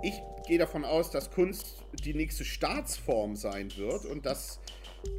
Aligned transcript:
Ich 0.00 0.22
gehe 0.46 0.58
davon 0.58 0.84
aus, 0.84 1.10
dass 1.10 1.30
Kunst 1.30 1.84
die 2.04 2.14
nächste 2.14 2.44
Staatsform 2.44 3.34
sein 3.34 3.76
wird 3.76 4.04
und 4.04 4.26
dass 4.26 4.60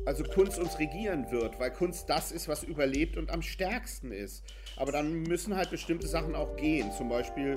also 0.06 0.24
Kunst 0.24 0.58
uns 0.58 0.80
regieren 0.80 1.32
wird, 1.32 1.60
weil 1.60 1.72
Kunst 1.72 2.10
das 2.10 2.32
ist, 2.32 2.48
was 2.48 2.64
überlebt 2.64 3.18
und 3.18 3.30
am 3.32 3.42
stärksten 3.42 4.12
ist. 4.12 4.44
Aber 4.78 4.92
dann 4.92 5.24
müssen 5.24 5.56
halt 5.56 5.70
bestimmte 5.70 6.08
Sachen 6.08 6.36
auch 6.36 6.56
gehen. 6.56 6.92
Zum 6.92 7.10
Beispiel 7.10 7.56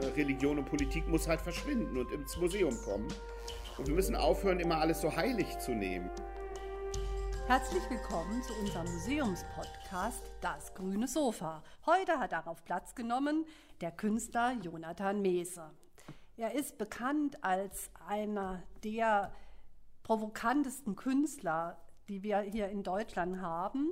äh, 0.00 0.06
Religion 0.16 0.58
und 0.58 0.64
Politik 0.64 1.06
muss 1.06 1.28
halt 1.28 1.40
verschwinden 1.40 1.96
und 1.96 2.10
ins 2.12 2.36
Museum 2.38 2.76
kommen. 2.84 3.08
Und 3.76 3.86
wir 3.86 3.94
müssen 3.94 4.16
aufhören, 4.16 4.60
immer 4.60 4.78
alles 4.78 5.00
so 5.00 5.14
heilig 5.14 5.58
zu 5.58 5.72
nehmen. 5.72 6.10
Herzlich 7.46 7.82
willkommen 7.88 8.42
zu 8.42 8.52
unserem 8.60 8.86
Museumspodcast 8.92 10.22
Das 10.40 10.74
grüne 10.74 11.08
Sofa. 11.08 11.62
Heute 11.86 12.18
hat 12.18 12.32
darauf 12.32 12.64
Platz 12.64 12.94
genommen 12.94 13.46
der 13.80 13.90
Künstler 13.90 14.54
Jonathan 14.62 15.22
Mese. 15.22 15.70
Er 16.38 16.54
ist 16.54 16.78
bekannt 16.78 17.42
als 17.42 17.90
einer 18.06 18.62
der 18.84 19.34
provokantesten 20.04 20.94
Künstler, 20.94 21.76
die 22.08 22.22
wir 22.22 22.38
hier 22.38 22.68
in 22.68 22.84
Deutschland 22.84 23.40
haben. 23.40 23.88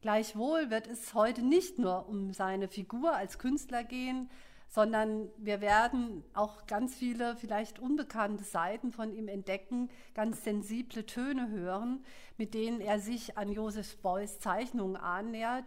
Gleichwohl 0.00 0.70
wird 0.70 0.86
es 0.86 1.12
heute 1.12 1.42
nicht 1.42 1.78
nur 1.78 2.08
um 2.08 2.32
seine 2.32 2.68
Figur 2.68 3.14
als 3.14 3.38
Künstler 3.38 3.84
gehen, 3.84 4.30
sondern 4.68 5.28
wir 5.36 5.60
werden 5.60 6.24
auch 6.32 6.66
ganz 6.66 6.94
viele 6.94 7.36
vielleicht 7.36 7.78
unbekannte 7.78 8.42
Seiten 8.42 8.90
von 8.90 9.12
ihm 9.12 9.28
entdecken, 9.28 9.90
ganz 10.14 10.44
sensible 10.44 11.04
Töne 11.04 11.50
hören, 11.50 12.02
mit 12.38 12.54
denen 12.54 12.80
er 12.80 13.00
sich 13.00 13.36
an 13.36 13.52
Joseph 13.52 13.98
Beuys 13.98 14.38
Zeichnungen 14.38 14.96
annähert. 14.96 15.66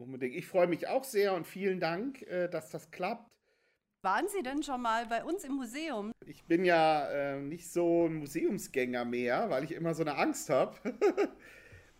Unbedingt. 0.00 0.34
Ich 0.34 0.48
freue 0.48 0.66
mich 0.66 0.88
auch 0.88 1.04
sehr 1.04 1.32
und 1.32 1.46
vielen 1.46 1.78
Dank, 1.78 2.22
äh, 2.22 2.48
dass 2.48 2.70
das 2.70 2.90
klappt. 2.90 3.33
Waren 4.04 4.28
Sie 4.28 4.42
denn 4.42 4.62
schon 4.62 4.82
mal 4.82 5.06
bei 5.06 5.24
uns 5.24 5.44
im 5.44 5.54
Museum? 5.54 6.12
Ich 6.26 6.44
bin 6.44 6.66
ja 6.66 7.08
äh, 7.08 7.40
nicht 7.40 7.72
so 7.72 8.04
ein 8.04 8.16
Museumsgänger 8.16 9.06
mehr, 9.06 9.48
weil 9.48 9.64
ich 9.64 9.72
immer 9.72 9.94
so 9.94 10.02
eine 10.02 10.18
Angst 10.18 10.50
habe. 10.50 10.76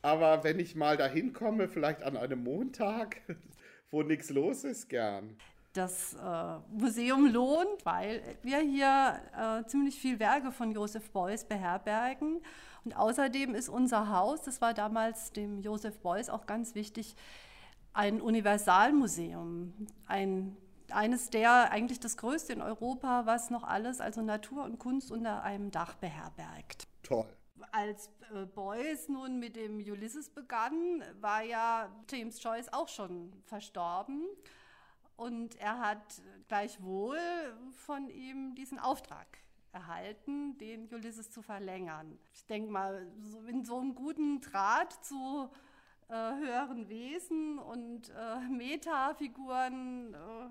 Aber 0.03 0.45
wenn 0.45 0.59
ich 0.59 0.77
mal 0.77 0.99
dahin 0.99 1.33
komme, 1.33 1.67
vielleicht 1.67 2.03
an 2.03 2.19
einem 2.19 2.45
Montag, 2.45 3.23
wo 3.91 4.03
nichts 4.03 4.29
los 4.29 4.65
ist, 4.65 4.91
gern 4.91 5.39
das 5.73 6.15
äh, 6.15 6.59
Museum 6.71 7.27
lohnt, 7.27 7.85
weil 7.85 8.23
wir 8.43 8.59
hier 8.59 9.21
äh, 9.37 9.67
ziemlich 9.67 9.99
viel 9.99 10.21
Werke 10.21 10.53
von 10.53 10.71
Joseph 10.71 11.11
Beuys 11.11 11.45
beherbergen. 11.45 12.43
Und 12.85 12.97
außerdem 12.97 13.57
ist 13.57 13.69
unser 13.69 14.11
Haus, 14.11 14.43
das 14.43 14.61
war 14.61 14.73
damals 14.73 15.33
dem 15.33 15.63
Joseph 15.63 15.99
Beuys 15.99 16.31
auch 16.31 16.47
ganz 16.47 16.77
wichtig, 16.77 17.17
ein 17.93 18.21
Universalmuseum, 18.21 19.73
ein, 20.07 20.57
eines 20.91 21.31
der, 21.31 21.71
eigentlich 21.71 22.01
das 22.01 22.17
größte 22.17 22.53
in 22.53 22.63
Europa, 22.63 23.27
was 23.27 23.51
noch 23.51 23.65
alles, 23.65 24.01
also 24.01 24.23
Natur 24.23 24.65
und 24.65 24.79
Kunst 24.79 25.11
unter 25.11 25.43
einem 25.43 25.71
Dach 25.71 25.95
beherbergt. 25.95 26.87
Toll. 27.03 27.27
Als 27.73 28.11
äh, 28.35 28.45
Beuys 28.47 29.09
nun 29.09 29.39
mit 29.39 29.57
dem 29.57 29.79
Ulysses 29.79 30.31
begann, 30.31 31.03
war 31.21 31.43
ja 31.43 31.89
James 32.11 32.43
Joyce 32.43 32.73
auch 32.73 32.89
schon 32.89 33.33
verstorben. 33.45 34.25
Und 35.17 35.57
er 35.57 35.79
hat 35.79 36.23
gleichwohl 36.49 37.19
von 37.77 38.11
ihm 38.11 38.55
diesen 38.55 38.79
Auftrag 38.79 39.27
erhalten, 39.73 40.57
den 40.59 40.93
Ulysses 40.93 41.31
zu 41.31 41.43
verlängern. 41.43 42.19
Ich 42.33 42.47
denke 42.47 42.71
mal, 42.71 43.07
in 43.49 43.65
so 43.65 43.79
einem 43.79 43.95
guten 43.95 44.41
Draht 44.41 44.93
zu 45.05 45.51
äh, 46.09 46.15
höheren 46.15 46.89
Wesen 46.89 47.59
und 47.59 48.11
äh, 48.11 48.41
Metafiguren, 48.49 50.15
äh, 50.15 50.49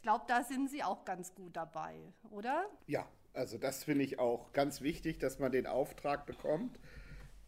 ich 0.00 0.02
glaube, 0.02 0.24
da 0.28 0.42
sind 0.42 0.70
Sie 0.70 0.82
auch 0.82 1.04
ganz 1.04 1.34
gut 1.34 1.54
dabei, 1.54 1.94
oder? 2.30 2.64
Ja, 2.86 3.06
also 3.34 3.58
das 3.58 3.84
finde 3.84 4.02
ich 4.02 4.18
auch 4.18 4.50
ganz 4.54 4.80
wichtig, 4.80 5.18
dass 5.18 5.38
man 5.38 5.52
den 5.52 5.66
Auftrag 5.66 6.24
bekommt. 6.24 6.78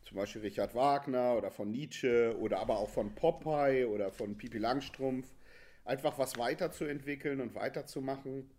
Zum 0.03 0.19
Beispiel 0.19 0.43
Richard 0.43 0.75
Wagner 0.75 1.35
oder 1.35 1.51
von 1.51 1.71
Nietzsche 1.71 2.37
oder 2.39 2.59
aber 2.59 2.77
auch 2.77 2.91
von 2.91 3.15
Popeye 3.15 3.87
oder 3.87 4.13
von 4.13 4.37
Pipi 4.37 4.59
Langstrumpf 4.59 5.27
einfach 5.87 6.19
was 6.19 6.37
weiterzuentwickeln 6.37 7.41
und 7.41 7.55
weiterzumachen. 7.55 8.51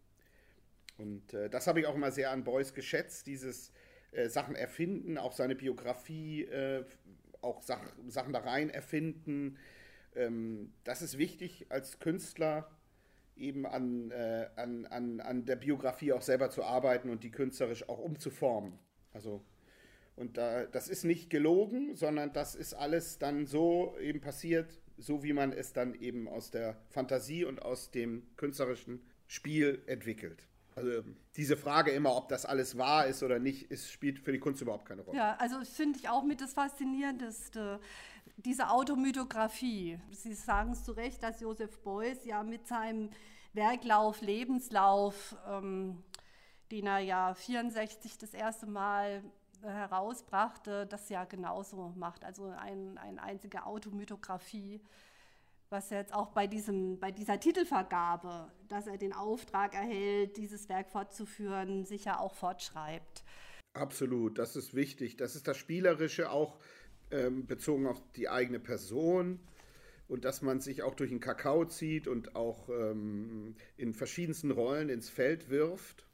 Und 0.97 1.31
äh, 1.35 1.51
das 1.51 1.67
habe 1.67 1.79
ich 1.79 1.85
auch 1.85 1.93
immer 1.93 2.09
sehr 2.09 2.31
an 2.31 2.43
Beuys 2.43 2.73
geschätzt, 2.73 3.27
dieses 3.27 3.71
äh, 4.11 4.27
Sachen 4.27 4.55
erfinden, 4.55 5.19
auch 5.19 5.33
seine 5.33 5.53
Biografie, 5.53 6.45
äh, 6.45 6.83
auch 7.41 7.61
Sach 7.61 7.83
Sachen 8.07 8.33
da 8.33 8.39
rein 8.39 8.71
erfinden. 8.71 9.59
Ähm, 10.15 10.73
das 10.83 11.03
ist 11.03 11.19
wichtig 11.19 11.67
als 11.69 11.99
Künstler, 11.99 12.71
eben 13.35 13.65
an, 13.65 14.11
äh, 14.11 14.47
an, 14.55 14.85
an, 14.85 15.19
an 15.19 15.45
der 15.45 15.55
Biografie 15.55 16.13
auch 16.13 16.21
selber 16.21 16.49
zu 16.49 16.63
arbeiten 16.63 17.09
und 17.09 17.23
die 17.23 17.31
künstlerisch 17.31 17.87
auch 17.89 17.99
umzuformen. 17.99 18.79
Also 19.13 19.43
und 20.15 20.37
da, 20.37 20.65
das 20.65 20.89
ist 20.89 21.03
nicht 21.05 21.29
gelogen, 21.29 21.95
sondern 21.95 22.33
das 22.33 22.55
ist 22.55 22.73
alles 22.73 23.17
dann 23.17 23.47
so 23.47 23.97
eben 23.99 24.21
passiert, 24.21 24.79
so 24.97 25.23
wie 25.23 25.33
man 25.33 25.51
es 25.51 25.73
dann 25.73 25.95
eben 25.95 26.27
aus 26.27 26.51
der 26.51 26.77
Fantasie 26.89 27.45
und 27.45 27.61
aus 27.61 27.89
dem 27.89 28.23
künstlerischen 28.35 29.01
Spiel 29.27 29.81
entwickelt. 29.87 30.47
Also 30.75 31.03
diese 31.35 31.55
Frage 31.55 31.91
immer, 31.91 32.15
ob 32.15 32.29
das 32.29 32.45
alles 32.45 32.77
wahr 32.77 33.07
ist 33.07 33.21
oder 33.21 33.39
nicht, 33.39 33.71
ist, 33.71 33.91
spielt 33.91 34.19
für 34.19 34.31
die 34.31 34.39
Kunst 34.39 34.61
überhaupt 34.61 34.85
keine 34.85 35.01
Rolle. 35.01 35.17
Ja, 35.17 35.35
also 35.39 35.63
finde 35.63 35.99
ich 35.99 36.09
auch 36.09 36.23
mit 36.23 36.41
das 36.41 36.53
Faszinierendste, 36.53 37.79
diese 38.37 38.69
Automythografie. 38.69 39.99
Sie 40.11 40.33
sagen 40.33 40.71
es 40.71 40.83
zu 40.83 40.91
Recht, 40.91 41.23
dass 41.23 41.41
Joseph 41.41 41.79
Beuys 41.79 42.25
ja 42.25 42.43
mit 42.43 42.67
seinem 42.67 43.09
Werklauf, 43.53 44.21
Lebenslauf, 44.21 45.35
ähm, 45.47 46.03
den 46.71 46.87
er 46.87 46.99
ja 46.99 47.33
64 47.33 48.17
das 48.17 48.33
erste 48.33 48.65
Mal 48.65 49.23
herausbrachte, 49.61 50.85
das 50.85 51.09
ja 51.09 51.23
genauso 51.25 51.93
macht. 51.95 52.25
Also 52.25 52.45
ein, 52.45 52.97
eine 52.97 53.21
einzige 53.21 53.65
Automythografie, 53.65 54.81
was 55.69 55.89
jetzt 55.89 56.13
auch 56.13 56.29
bei, 56.31 56.47
diesem, 56.47 56.99
bei 56.99 57.11
dieser 57.11 57.39
Titelvergabe, 57.39 58.51
dass 58.67 58.87
er 58.87 58.97
den 58.97 59.13
Auftrag 59.13 59.73
erhält, 59.73 60.37
dieses 60.37 60.69
Werk 60.69 60.89
fortzuführen, 60.89 61.85
sicher 61.85 62.19
auch 62.19 62.33
fortschreibt. 62.33 63.23
Absolut, 63.73 64.37
das 64.37 64.55
ist 64.55 64.75
wichtig. 64.75 65.17
Das 65.17 65.35
ist 65.35 65.47
das 65.47 65.57
Spielerische 65.57 66.29
auch 66.29 66.59
ähm, 67.13 67.45
bezogen 67.45 67.87
auf 67.87 68.01
die 68.15 68.27
eigene 68.27 68.59
Person 68.59 69.39
und 70.07 70.25
dass 70.25 70.41
man 70.41 70.59
sich 70.59 70.83
auch 70.83 70.95
durch 70.95 71.11
den 71.11 71.19
Kakao 71.19 71.65
zieht 71.65 72.07
und 72.07 72.35
auch 72.35 72.69
ähm, 72.69 73.55
in 73.77 73.93
verschiedensten 73.93 74.51
Rollen 74.51 74.89
ins 74.89 75.09
Feld 75.09 75.49
wirft. 75.49 76.05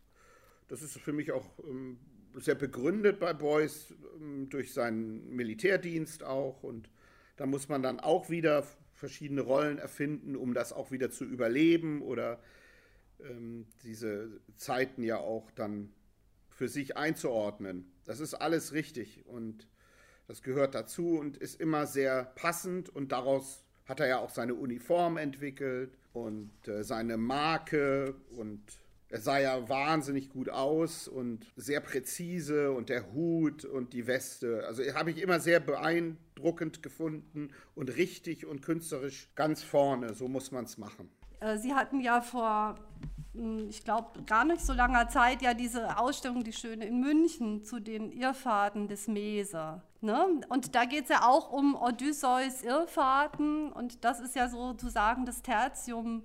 Das 0.68 0.82
ist 0.82 1.00
für 1.00 1.14
mich 1.14 1.32
auch 1.32 1.58
ähm, 1.60 2.00
sehr 2.36 2.56
begründet 2.56 3.20
bei 3.20 3.34
Beuys 3.34 3.94
ähm, 4.20 4.50
durch 4.50 4.74
seinen 4.74 5.36
Militärdienst 5.36 6.24
auch. 6.24 6.64
Und 6.64 6.92
da 7.38 7.46
muss 7.46 7.70
man 7.70 7.82
dann 7.82 8.00
auch 8.00 8.30
wieder 8.30 8.66
verschiedene 8.94 9.42
Rollen 9.42 9.78
erfinden, 9.78 10.36
um 10.36 10.54
das 10.54 10.74
auch 10.74 10.92
wieder 10.92 11.10
zu 11.10 11.24
überleben 11.24 12.02
oder 12.02 12.42
ähm, 13.22 13.66
diese 13.84 14.42
Zeiten 14.58 15.04
ja 15.04 15.18
auch 15.18 15.50
dann 15.52 15.94
für 16.50 16.68
sich 16.68 16.98
einzuordnen. 16.98 17.90
Das 18.06 18.20
ist 18.20 18.34
alles 18.34 18.74
richtig 18.74 19.26
und 19.26 19.68
das 20.30 20.44
gehört 20.44 20.76
dazu 20.76 21.18
und 21.18 21.38
ist 21.38 21.60
immer 21.60 21.88
sehr 21.88 22.24
passend 22.36 22.88
und 22.88 23.12
daraus 23.12 23.64
hat 23.86 24.00
er 24.00 24.08
ja 24.08 24.20
auch 24.20 24.30
seine 24.30 24.54
Uniform 24.54 25.18
entwickelt 25.18 25.98
und 26.14 26.52
äh, 26.68 26.84
seine 26.84 27.18
Marke 27.18 28.14
und 28.38 28.62
er 29.10 29.22
sah 29.22 29.40
ja 29.40 29.68
wahnsinnig 29.68 30.30
gut 30.30 30.50
aus 30.50 31.08
und 31.08 31.48
sehr 31.56 31.80
präzise 31.80 32.72
und 32.72 32.90
der 32.90 33.12
Hut 33.12 33.66
und 33.66 33.94
die 33.94 34.06
Weste. 34.06 34.68
Also 34.68 34.84
habe 34.94 35.10
ich 35.10 35.20
immer 35.20 35.40
sehr 35.40 35.60
beeindruckend 35.60 36.84
gefunden 36.84 37.50
und 37.74 37.98
richtig 37.98 38.46
und 38.46 38.62
künstlerisch 38.62 39.30
ganz 39.34 39.64
vorne. 39.64 40.14
So 40.14 40.28
muss 40.28 40.52
man 40.52 40.66
es 40.66 40.78
machen. 40.78 41.10
Äh, 41.40 41.58
Sie 41.58 41.74
hatten 41.74 42.02
ja 42.02 42.22
vor, 42.22 42.76
hm, 43.34 43.68
ich 43.68 43.84
glaube, 43.84 44.22
gar 44.28 44.46
nicht 44.46 44.62
so 44.62 44.74
langer 44.74 45.10
Zeit 45.10 45.42
ja 45.42 45.56
diese 45.56 45.98
Ausstellung, 45.98 46.44
die 46.44 46.54
schöne 46.54 46.86
in 46.86 47.00
München, 47.00 47.64
zu 47.64 47.80
den 47.80 48.12
Irrfahrten 48.12 48.88
des 48.88 49.08
Mese. 49.08 49.82
Ne? 50.02 50.42
Und 50.50 50.76
da 50.76 50.86
geht 50.86 51.04
es 51.04 51.10
ja 51.10 51.28
auch 51.28 51.52
um 51.52 51.76
Odysseus 51.76 52.64
Irrfahrten 52.64 53.72
und 53.72 54.04
das 54.06 54.20
ist 54.20 54.36
ja 54.36 54.48
sozusagen 54.48 55.26
das 55.26 55.42
Tertium 55.42 56.24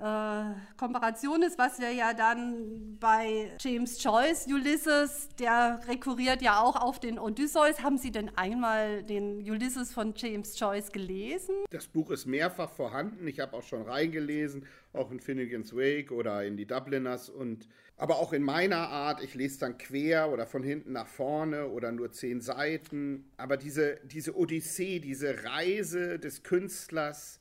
äh, 0.00 0.54
Komparation 0.78 1.42
ist, 1.42 1.58
was 1.58 1.78
wir 1.78 1.92
ja 1.92 2.14
dann 2.14 2.96
bei 2.98 3.50
James 3.60 4.02
Joyce, 4.02 4.46
Ulysses, 4.46 5.28
der 5.38 5.80
rekurriert 5.88 6.40
ja 6.40 6.62
auch 6.62 6.76
auf 6.76 7.00
den 7.00 7.18
Odysseus. 7.18 7.82
Haben 7.82 7.98
Sie 7.98 8.10
denn 8.10 8.30
einmal 8.36 9.02
den 9.02 9.38
Ulysses 9.40 9.92
von 9.92 10.14
James 10.16 10.58
Joyce 10.58 10.90
gelesen? 10.92 11.54
Das 11.70 11.86
Buch 11.86 12.10
ist 12.10 12.24
mehrfach 12.24 12.70
vorhanden. 12.70 13.28
Ich 13.28 13.40
habe 13.40 13.54
auch 13.54 13.62
schon 13.62 13.82
reingelesen, 13.82 14.66
auch 14.94 15.10
in 15.10 15.20
Finnegan's 15.20 15.74
Wake 15.74 16.12
oder 16.12 16.44
in 16.44 16.56
die 16.56 16.66
Dubliners 16.66 17.28
und 17.28 17.68
aber 18.00 18.18
auch 18.18 18.32
in 18.32 18.42
meiner 18.42 18.88
Art. 18.88 19.22
Ich 19.22 19.34
lese 19.34 19.60
dann 19.60 19.76
quer 19.76 20.30
oder 20.30 20.46
von 20.46 20.62
hinten 20.62 20.92
nach 20.92 21.06
vorne 21.06 21.68
oder 21.68 21.92
nur 21.92 22.10
zehn 22.12 22.40
Seiten. 22.40 23.30
Aber 23.36 23.58
diese, 23.58 24.00
diese 24.04 24.36
Odyssee, 24.36 25.00
diese 25.00 25.44
Reise 25.44 26.18
des 26.18 26.42
Künstlers, 26.42 27.40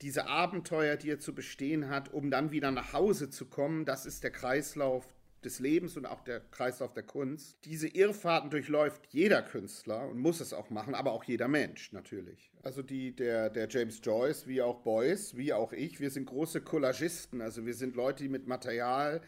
diese 0.00 0.26
Abenteuer, 0.26 0.96
die 0.96 1.10
er 1.10 1.20
zu 1.20 1.34
bestehen 1.34 1.90
hat, 1.90 2.14
um 2.14 2.30
dann 2.30 2.50
wieder 2.50 2.70
nach 2.70 2.94
Hause 2.94 3.28
zu 3.28 3.44
kommen, 3.44 3.84
das 3.84 4.06
ist 4.06 4.24
der 4.24 4.30
Kreislauf 4.30 5.06
des 5.44 5.58
Lebens 5.58 5.98
und 5.98 6.06
auch 6.06 6.22
der 6.22 6.40
Kreislauf 6.40 6.94
der 6.94 7.02
Kunst. 7.02 7.58
Diese 7.66 7.86
Irrfahrten 7.86 8.48
durchläuft 8.48 9.06
jeder 9.10 9.42
Künstler 9.42 10.08
und 10.08 10.18
muss 10.18 10.40
es 10.40 10.54
auch 10.54 10.70
machen, 10.70 10.94
aber 10.94 11.12
auch 11.12 11.24
jeder 11.24 11.48
Mensch 11.48 11.92
natürlich. 11.92 12.50
Also 12.62 12.80
die, 12.80 13.14
der, 13.14 13.50
der 13.50 13.68
James 13.68 14.00
Joyce, 14.02 14.46
wie 14.46 14.62
auch 14.62 14.80
Beuys, 14.80 15.36
wie 15.36 15.52
auch 15.52 15.74
ich, 15.74 16.00
wir 16.00 16.10
sind 16.10 16.24
große 16.24 16.62
Collagisten. 16.62 17.42
Also 17.42 17.66
wir 17.66 17.74
sind 17.74 17.96
Leute, 17.96 18.22
die 18.22 18.30
mit 18.30 18.46
Material 18.46 19.20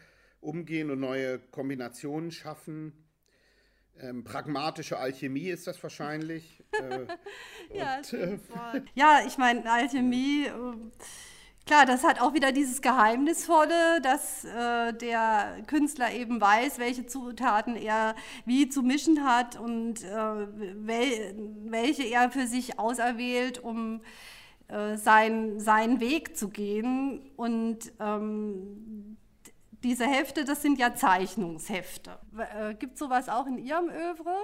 umgehen 0.43 0.91
und 0.91 0.99
neue 0.99 1.39
Kombinationen 1.39 2.31
schaffen. 2.31 2.93
Ähm, 3.99 4.23
pragmatische 4.23 4.97
Alchemie 4.97 5.49
ist 5.49 5.67
das 5.67 5.81
wahrscheinlich. 5.83 6.63
äh, 6.71 7.77
ja, 7.77 7.97
und, 7.97 8.13
äh, 8.13 8.39
ja, 8.95 9.21
ich 9.25 9.37
meine, 9.37 9.69
Alchemie. 9.71 10.45
Äh, 10.45 10.75
Klar, 11.65 11.85
das 11.85 12.03
hat 12.03 12.19
auch 12.19 12.33
wieder 12.33 12.51
dieses 12.51 12.81
Geheimnisvolle, 12.81 14.01
dass 14.01 14.43
äh, 14.43 14.93
der 14.93 15.63
Künstler 15.65 16.11
eben 16.11 16.41
weiß, 16.41 16.77
welche 16.77 17.05
Zutaten 17.05 17.77
er 17.77 18.15
wie 18.45 18.67
zu 18.67 18.81
mischen 18.81 19.23
hat 19.23 19.57
und 19.57 20.03
äh, 20.03 20.07
wel 20.09 21.35
welche 21.67 22.03
er 22.03 22.31
für 22.31 22.47
sich 22.47 22.79
auserwählt, 22.79 23.59
um 23.63 24.01
äh, 24.67 24.97
sein, 24.97 25.61
seinen 25.61 26.01
Weg 26.01 26.35
zu 26.35 26.49
gehen. 26.49 27.31
Und 27.37 27.93
ähm, 27.97 29.15
diese 29.83 30.05
Hefte, 30.05 30.45
das 30.45 30.61
sind 30.61 30.79
ja 30.79 30.95
Zeichnungshefte. 30.95 32.17
Äh, 32.37 32.75
Gibt 32.75 32.93
es 32.93 32.99
sowas 32.99 33.29
auch 33.29 33.47
in 33.47 33.57
Ihrem 33.57 33.89
Övre? 33.89 34.35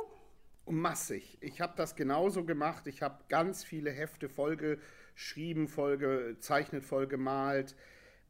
Massig. 0.65 1.37
Ich 1.41 1.61
habe 1.61 1.73
das 1.75 1.95
genauso 1.95 2.45
gemacht. 2.45 2.85
Ich 2.87 3.01
habe 3.01 3.23
ganz 3.27 3.63
viele 3.63 3.91
Hefte 3.91 4.29
vollgeschrieben 4.29 4.83
geschrieben, 5.19 5.67
voll 5.67 5.97
gezeichnet, 5.97 6.85
voll 6.85 7.05
gemalt. 7.05 7.75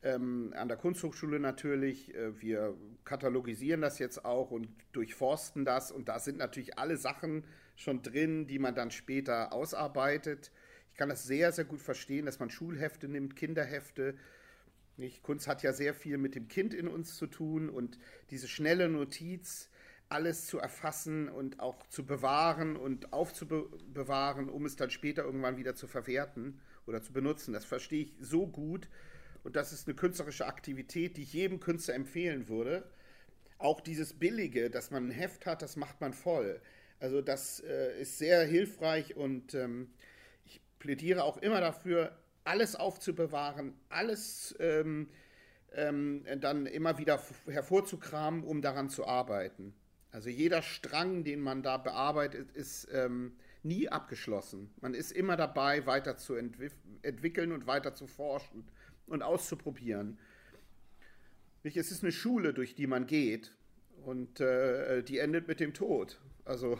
Ähm, 0.01 0.53
an 0.55 0.67
der 0.67 0.77
Kunsthochschule 0.77 1.39
natürlich. 1.39 2.15
Äh, 2.15 2.41
wir 2.41 2.75
katalogisieren 3.05 3.81
das 3.81 3.99
jetzt 3.99 4.25
auch 4.25 4.49
und 4.49 4.69
durchforsten 4.91 5.65
das. 5.65 5.91
Und 5.91 6.09
da 6.09 6.17
sind 6.17 6.39
natürlich 6.39 6.79
alle 6.79 6.97
Sachen 6.97 7.43
schon 7.75 8.01
drin, 8.01 8.47
die 8.47 8.57
man 8.57 8.73
dann 8.73 8.89
später 8.89 9.53
ausarbeitet. 9.53 10.51
Ich 10.89 10.97
kann 10.97 11.09
das 11.09 11.25
sehr, 11.25 11.51
sehr 11.51 11.65
gut 11.65 11.79
verstehen, 11.79 12.25
dass 12.25 12.39
man 12.39 12.49
Schulhefte 12.49 13.07
nimmt, 13.07 13.35
Kinderhefte. 13.35 14.15
Nicht? 14.99 15.23
Kunst 15.23 15.47
hat 15.47 15.63
ja 15.63 15.71
sehr 15.71 15.93
viel 15.93 16.17
mit 16.17 16.35
dem 16.35 16.49
Kind 16.49 16.73
in 16.73 16.87
uns 16.87 17.15
zu 17.15 17.25
tun 17.25 17.69
und 17.69 17.97
diese 18.31 18.49
schnelle 18.49 18.89
Notiz, 18.89 19.69
alles 20.09 20.47
zu 20.47 20.57
erfassen 20.59 21.29
und 21.29 21.59
auch 21.59 21.87
zu 21.87 22.05
bewahren 22.05 22.75
und 22.75 23.13
aufzubewahren, 23.13 24.49
um 24.49 24.65
es 24.65 24.75
dann 24.75 24.89
später 24.89 25.23
irgendwann 25.23 25.55
wieder 25.55 25.75
zu 25.75 25.87
verwerten 25.87 26.59
oder 26.85 27.01
zu 27.01 27.13
benutzen. 27.13 27.53
Das 27.53 27.63
verstehe 27.63 28.03
ich 28.03 28.15
so 28.19 28.47
gut 28.47 28.89
und 29.43 29.55
das 29.55 29.71
ist 29.71 29.87
eine 29.87 29.95
künstlerische 29.95 30.47
Aktivität, 30.47 31.15
die 31.15 31.23
ich 31.23 31.33
jedem 31.33 31.59
Künstler 31.59 31.93
empfehlen 31.93 32.49
würde. 32.49 32.83
Auch 33.57 33.79
dieses 33.81 34.13
Billige, 34.13 34.69
dass 34.69 34.91
man 34.91 35.07
ein 35.07 35.11
Heft 35.11 35.45
hat, 35.45 35.61
das 35.61 35.75
macht 35.75 36.01
man 36.01 36.11
voll. 36.11 36.59
Also 36.99 37.21
das 37.21 37.61
äh, 37.61 38.01
ist 38.01 38.17
sehr 38.17 38.43
hilfreich 38.45 39.15
und 39.15 39.53
ähm, 39.53 39.93
ich 40.43 40.59
plädiere 40.79 41.23
auch 41.23 41.37
immer 41.37 41.61
dafür, 41.61 42.17
alles 42.43 42.75
aufzubewahren, 42.75 43.73
alles 43.89 44.55
ähm, 44.59 45.09
ähm, 45.73 46.25
dann 46.39 46.65
immer 46.65 46.97
wieder 46.97 47.21
hervorzukramen, 47.47 48.43
um 48.43 48.61
daran 48.61 48.89
zu 48.89 49.05
arbeiten. 49.05 49.73
Also 50.11 50.29
jeder 50.29 50.61
Strang, 50.61 51.23
den 51.23 51.39
man 51.39 51.61
da 51.61 51.77
bearbeitet, 51.77 52.51
ist 52.51 52.87
ähm, 52.91 53.37
nie 53.61 53.89
abgeschlossen. 53.89 54.73
Man 54.81 54.93
ist 54.93 55.11
immer 55.11 55.37
dabei, 55.37 55.85
weiter 55.85 56.17
zu 56.17 56.35
entwickeln 56.35 57.51
und 57.51 57.67
weiter 57.67 57.93
zu 57.93 58.07
forschen 58.07 58.65
und 59.05 59.21
auszuprobieren. 59.21 60.17
Es 61.63 61.91
ist 61.91 62.03
eine 62.03 62.11
Schule, 62.11 62.53
durch 62.53 62.73
die 62.73 62.87
man 62.87 63.05
geht 63.05 63.53
und 64.05 64.39
äh, 64.39 65.03
die 65.03 65.19
endet 65.19 65.47
mit 65.47 65.59
dem 65.59 65.73
Tod. 65.73 66.19
Also 66.45 66.79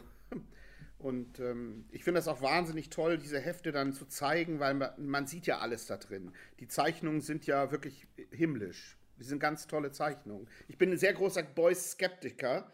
und 1.00 1.40
ähm, 1.40 1.86
ich 1.92 2.04
finde 2.04 2.20
das 2.20 2.28
auch 2.28 2.42
wahnsinnig 2.42 2.90
toll, 2.90 3.18
diese 3.18 3.40
Hefte 3.40 3.72
dann 3.72 3.94
zu 3.94 4.06
zeigen, 4.06 4.60
weil 4.60 4.74
man, 4.74 4.92
man, 4.98 5.28
sieht 5.28 5.48
ja 5.48 5.60
alles 5.60 5.86
da 5.86 5.96
drin. 5.96 6.34
Die 6.60 6.68
Zeichnungen 6.68 7.22
sind 7.22 7.46
ja 7.46 7.72
wirklich 7.72 8.06
himmlisch. 8.32 8.98
Die 9.18 9.24
sind 9.24 9.40
ganz 9.40 9.68
tolle 9.68 9.94
Zeichnungen. 9.94 10.50
Ich 10.68 10.78
bin 10.78 10.92
ein 10.92 10.98
sehr 10.98 11.14
großer 11.14 11.44
Beuys-Skeptiker, 11.44 12.70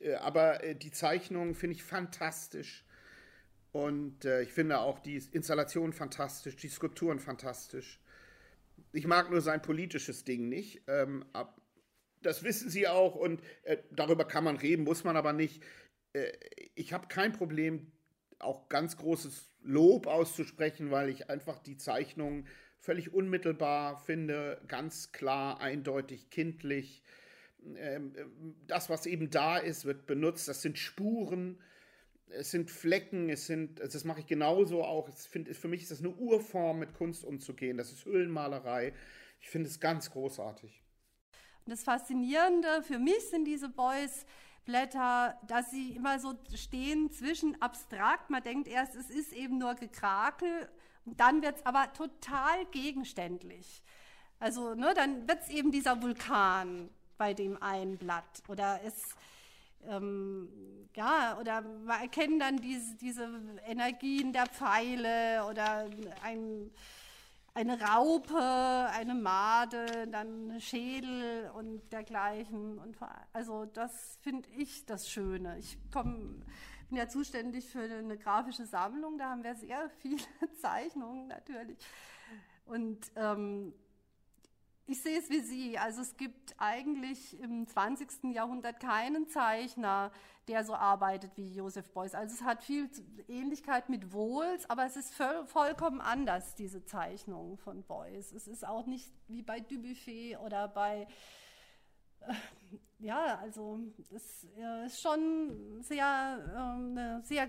äh, 0.00 0.14
aber 0.14 0.62
äh, 0.62 0.76
die 0.76 0.90
Zeichnungen 0.90 1.54
finde 1.54 1.76
ich 1.76 1.82
fantastisch. 1.82 2.84
Und 3.72 4.26
äh, 4.26 4.42
ich 4.42 4.52
finde 4.52 4.80
auch 4.80 4.98
die 4.98 5.16
Installation 5.32 5.94
fantastisch, 5.94 6.56
die 6.56 6.68
Skulpturen 6.68 7.20
fantastisch. 7.20 8.00
Ich 8.92 9.06
mag 9.06 9.30
nur 9.30 9.40
sein 9.40 9.62
politisches 9.62 10.24
Ding 10.24 10.50
nicht. 10.50 10.82
Ähm, 10.88 11.24
ab, 11.32 11.58
das 12.20 12.42
wissen 12.42 12.68
Sie 12.68 12.86
auch 12.86 13.14
und 13.14 13.42
äh, 13.62 13.78
darüber 13.90 14.26
kann 14.26 14.44
man 14.44 14.56
reden, 14.56 14.84
muss 14.84 15.04
man 15.04 15.16
aber 15.16 15.32
nicht. 15.32 15.62
Äh, 16.12 16.32
ich 16.74 16.92
habe 16.92 17.08
kein 17.08 17.32
Problem, 17.32 17.92
auch 18.38 18.68
ganz 18.68 18.96
großes 18.96 19.50
Lob 19.62 20.06
auszusprechen, 20.06 20.90
weil 20.90 21.08
ich 21.08 21.30
einfach 21.30 21.58
die 21.58 21.76
Zeichnung 21.76 22.46
völlig 22.80 23.12
unmittelbar 23.12 23.98
finde, 23.98 24.60
ganz 24.66 25.12
klar, 25.12 25.60
eindeutig, 25.60 26.30
kindlich. 26.30 27.02
Ähm, 27.76 28.12
das, 28.66 28.90
was 28.90 29.06
eben 29.06 29.30
da 29.30 29.58
ist, 29.58 29.84
wird 29.84 30.06
benutzt. 30.06 30.48
Das 30.48 30.62
sind 30.62 30.78
Spuren 30.78 31.58
es 32.34 32.50
sind 32.50 32.70
Flecken, 32.70 33.28
es 33.28 33.46
sind, 33.46 33.80
also 33.80 33.92
das 33.92 34.04
mache 34.04 34.20
ich 34.20 34.26
genauso 34.26 34.84
auch. 34.84 35.08
Ich 35.08 35.16
find, 35.16 35.48
für 35.56 35.68
mich 35.68 35.82
ist 35.82 35.90
das 35.90 36.00
eine 36.00 36.10
Urform, 36.10 36.78
mit 36.78 36.94
Kunst 36.94 37.24
umzugehen. 37.24 37.76
Das 37.76 37.92
ist 37.92 38.04
Höhlenmalerei. 38.04 38.92
Ich 39.40 39.48
finde 39.48 39.68
es 39.68 39.80
ganz 39.80 40.10
großartig. 40.10 40.82
Das 41.66 41.84
Faszinierende 41.84 42.82
für 42.82 42.98
mich 42.98 43.28
sind 43.30 43.44
diese 43.44 43.68
Boys. 43.68 44.26
Blätter, 44.64 45.38
dass 45.46 45.70
sie 45.70 45.90
immer 45.96 46.18
so 46.18 46.34
stehen 46.54 47.10
zwischen 47.10 47.60
abstrakt. 47.60 48.30
Man 48.30 48.42
denkt 48.42 48.68
erst, 48.68 48.94
es 48.94 49.10
ist 49.10 49.32
eben 49.32 49.58
nur 49.58 49.74
Gekrakel. 49.74 50.68
Dann 51.04 51.42
wird 51.42 51.56
es 51.56 51.66
aber 51.66 51.92
total 51.92 52.64
gegenständlich. 52.66 53.82
Also, 54.38 54.74
ne, 54.74 54.92
dann 54.94 55.26
wird 55.28 55.42
es 55.42 55.48
eben 55.48 55.72
dieser 55.72 56.00
Vulkan 56.02 56.90
bei 57.18 57.34
dem 57.34 57.60
einen 57.62 57.98
Blatt. 57.98 58.42
Oder 58.48 58.80
es 58.84 59.16
ähm, 59.88 60.48
ja, 60.94 61.36
oder 61.40 61.62
wir 61.62 61.94
erkennen 61.94 62.38
dann 62.38 62.56
diese, 62.58 62.94
diese 62.96 63.28
Energien 63.66 64.32
der 64.32 64.46
Pfeile 64.46 65.44
oder 65.48 65.88
ein, 66.22 66.70
eine 67.54 67.80
Raupe, 67.80 68.38
eine 68.38 69.14
Made, 69.14 70.08
dann 70.08 70.60
Schädel 70.60 71.50
und 71.54 71.92
dergleichen. 71.92 72.78
Und 72.78 72.96
also 73.32 73.66
das 73.66 74.18
finde 74.22 74.48
ich 74.56 74.86
das 74.86 75.08
Schöne. 75.08 75.58
Ich 75.58 75.78
komm, 75.92 76.42
bin 76.88 76.98
ja 76.98 77.08
zuständig 77.08 77.66
für 77.66 77.82
eine 77.82 78.16
grafische 78.16 78.66
Sammlung, 78.66 79.18
da 79.18 79.30
haben 79.30 79.44
wir 79.44 79.54
sehr 79.54 79.90
viele 80.00 80.22
Zeichnungen 80.60 81.28
natürlich. 81.28 81.78
Und 82.64 83.00
ähm, 83.16 83.74
ich 84.86 85.00
sehe 85.00 85.18
es 85.18 85.30
wie 85.30 85.40
Sie. 85.40 85.78
Also 85.78 86.02
es 86.02 86.16
gibt 86.16 86.54
eigentlich 86.58 87.38
im 87.40 87.66
20. 87.66 88.32
Jahrhundert 88.34 88.80
keinen 88.80 89.28
Zeichner, 89.28 90.10
der 90.48 90.64
so 90.64 90.74
arbeitet 90.74 91.36
wie 91.36 91.48
Joseph 91.48 91.90
Beuys. 91.92 92.14
Also 92.14 92.34
es 92.34 92.42
hat 92.42 92.64
viel 92.64 92.90
Ähnlichkeit 93.28 93.88
mit 93.88 94.12
Wohls, 94.12 94.68
aber 94.68 94.84
es 94.84 94.96
ist 94.96 95.14
vollkommen 95.46 96.00
anders, 96.00 96.56
diese 96.56 96.84
Zeichnung 96.84 97.58
von 97.58 97.84
Beuys. 97.84 98.32
Es 98.32 98.48
ist 98.48 98.66
auch 98.66 98.86
nicht 98.86 99.12
wie 99.28 99.42
bei 99.42 99.60
Dubuffet 99.60 100.36
oder 100.38 100.66
bei, 100.66 101.06
äh, 102.20 102.34
ja, 102.98 103.38
also 103.38 103.78
es 104.10 104.48
äh, 104.56 104.86
ist 104.86 105.00
schon 105.00 105.80
sehr, 105.82 106.04
äh, 106.04 106.58
eine 106.58 107.22
sehr 107.24 107.48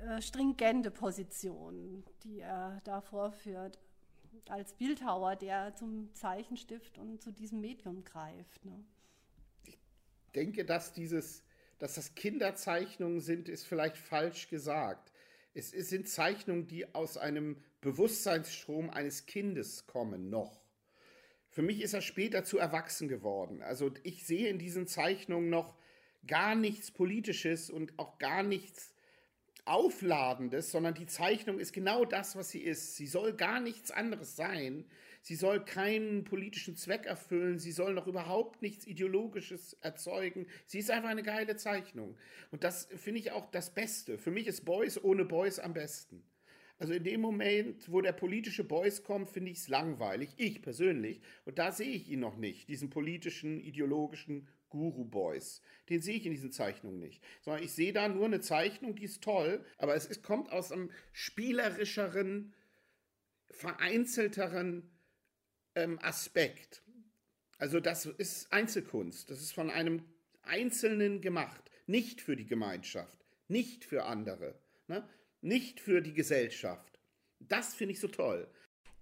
äh, 0.00 0.20
stringente 0.20 0.90
Position, 0.90 2.04
die 2.24 2.40
er 2.40 2.80
da 2.84 3.00
vorführt 3.00 3.78
als 4.50 4.72
Bildhauer, 4.74 5.36
der 5.36 5.74
zum 5.74 6.12
Zeichenstift 6.14 6.98
und 6.98 7.22
zu 7.22 7.32
diesem 7.32 7.60
Medium 7.60 8.04
greift. 8.04 8.64
Ne? 8.64 8.84
Ich 9.64 9.78
denke, 10.34 10.64
dass 10.64 10.92
dieses, 10.92 11.44
dass 11.78 11.94
das 11.94 12.14
Kinderzeichnungen 12.14 13.20
sind, 13.20 13.48
ist 13.48 13.66
vielleicht 13.66 13.96
falsch 13.96 14.48
gesagt. 14.48 15.12
Es, 15.54 15.72
es 15.72 15.88
sind 15.88 16.08
Zeichnungen, 16.08 16.66
die 16.66 16.94
aus 16.94 17.16
einem 17.16 17.62
Bewusstseinsstrom 17.80 18.90
eines 18.90 19.26
Kindes 19.26 19.86
kommen, 19.86 20.28
noch. 20.28 20.60
Für 21.48 21.62
mich 21.62 21.80
ist 21.80 21.94
er 21.94 22.02
später 22.02 22.44
zu 22.44 22.58
erwachsen 22.58 23.08
geworden. 23.08 23.62
Also 23.62 23.90
ich 24.02 24.26
sehe 24.26 24.48
in 24.48 24.58
diesen 24.58 24.86
Zeichnungen 24.86 25.48
noch 25.48 25.74
gar 26.26 26.54
nichts 26.54 26.90
Politisches 26.90 27.70
und 27.70 27.98
auch 27.98 28.18
gar 28.18 28.42
nichts 28.42 28.92
Aufladendes, 29.66 30.70
sondern 30.70 30.94
die 30.94 31.06
Zeichnung 31.06 31.58
ist 31.58 31.72
genau 31.72 32.04
das, 32.04 32.36
was 32.36 32.50
sie 32.50 32.60
ist. 32.60 32.96
Sie 32.96 33.06
soll 33.06 33.34
gar 33.34 33.60
nichts 33.60 33.90
anderes 33.90 34.36
sein. 34.36 34.84
Sie 35.22 35.34
soll 35.34 35.64
keinen 35.64 36.22
politischen 36.22 36.76
Zweck 36.76 37.04
erfüllen. 37.06 37.58
Sie 37.58 37.72
soll 37.72 37.92
noch 37.94 38.06
überhaupt 38.06 38.62
nichts 38.62 38.86
Ideologisches 38.86 39.74
erzeugen. 39.80 40.46
Sie 40.66 40.78
ist 40.78 40.90
einfach 40.90 41.08
eine 41.08 41.24
geile 41.24 41.56
Zeichnung. 41.56 42.16
Und 42.52 42.62
das 42.62 42.88
finde 42.96 43.20
ich 43.20 43.32
auch 43.32 43.50
das 43.50 43.74
Beste. 43.74 44.18
Für 44.18 44.30
mich 44.30 44.46
ist 44.46 44.64
Boys 44.64 45.02
ohne 45.02 45.24
Boys 45.24 45.58
am 45.58 45.74
besten. 45.74 46.22
Also 46.78 46.92
in 46.92 47.04
dem 47.04 47.20
Moment, 47.20 47.90
wo 47.90 48.02
der 48.02 48.12
politische 48.12 48.62
Beuys 48.62 49.02
kommt, 49.02 49.30
finde 49.30 49.50
ich 49.50 49.58
es 49.58 49.68
langweilig. 49.68 50.30
Ich 50.36 50.62
persönlich. 50.62 51.20
Und 51.44 51.58
da 51.58 51.72
sehe 51.72 51.90
ich 51.90 52.08
ihn 52.08 52.20
noch 52.20 52.36
nicht, 52.36 52.68
diesen 52.68 52.90
politischen, 52.90 53.60
ideologischen 53.60 54.46
Guru 54.76 55.04
Boys. 55.04 55.62
Den 55.88 56.02
sehe 56.02 56.16
ich 56.16 56.26
in 56.26 56.32
diesen 56.32 56.52
Zeichnungen 56.52 56.98
nicht. 56.98 57.22
Sondern 57.40 57.62
ich 57.62 57.72
sehe 57.72 57.92
da 57.92 58.08
nur 58.08 58.26
eine 58.26 58.40
Zeichnung, 58.40 58.94
die 58.94 59.04
ist 59.04 59.22
toll, 59.22 59.64
aber 59.78 59.94
es 59.94 60.06
ist, 60.06 60.22
kommt 60.22 60.52
aus 60.52 60.70
einem 60.70 60.90
spielerischeren, 61.12 62.52
vereinzelteren 63.50 64.90
ähm, 65.74 65.98
Aspekt. 66.02 66.82
Also 67.58 67.80
das 67.80 68.04
ist 68.04 68.52
Einzelkunst. 68.52 69.30
Das 69.30 69.40
ist 69.40 69.52
von 69.52 69.70
einem 69.70 70.04
Einzelnen 70.42 71.22
gemacht. 71.22 71.70
Nicht 71.86 72.20
für 72.20 72.36
die 72.36 72.46
Gemeinschaft. 72.46 73.24
Nicht 73.48 73.84
für 73.84 74.04
andere. 74.04 74.60
Ne? 74.88 75.08
Nicht 75.40 75.80
für 75.80 76.02
die 76.02 76.12
Gesellschaft. 76.12 77.00
Das 77.38 77.74
finde 77.74 77.92
ich 77.92 78.00
so 78.00 78.08
toll 78.08 78.50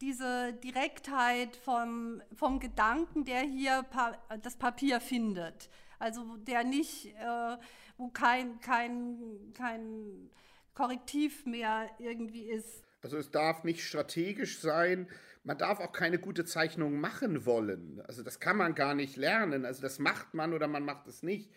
diese 0.01 0.53
Direktheit 0.55 1.57
vom, 1.57 2.23
vom 2.35 2.61
Gedanken, 2.61 3.25
der 3.25 3.41
hier 3.41 3.85
pa 3.91 4.19
das 4.43 4.57
Papier 4.57 5.01
findet. 5.01 5.71
Also 5.99 6.37
der 6.37 6.65
nicht, 6.65 7.07
äh, 7.07 7.57
wo 7.97 8.09
kein, 8.09 8.61
kein, 8.61 9.53
kein 9.55 10.31
Korrektiv 10.75 11.47
mehr 11.47 11.89
irgendwie 11.99 12.51
ist. 12.51 12.85
Also 13.03 13.17
es 13.17 13.31
darf 13.31 13.65
nicht 13.65 13.85
strategisch 13.85 14.59
sein. 14.61 15.09
Man 15.45 15.59
darf 15.59 15.79
auch 15.79 15.93
keine 15.93 16.19
gute 16.19 16.45
Zeichnung 16.45 16.99
machen 17.01 17.47
wollen. 17.47 18.03
Also 18.07 18.23
das 18.23 18.41
kann 18.41 18.57
man 18.57 18.75
gar 18.75 18.95
nicht 18.95 19.17
lernen. 19.17 19.65
Also 19.65 19.83
das 19.83 19.99
macht 19.99 20.35
man 20.35 20.53
oder 20.53 20.67
man 20.67 20.85
macht 20.85 21.07
es 21.07 21.23
nicht. 21.23 21.53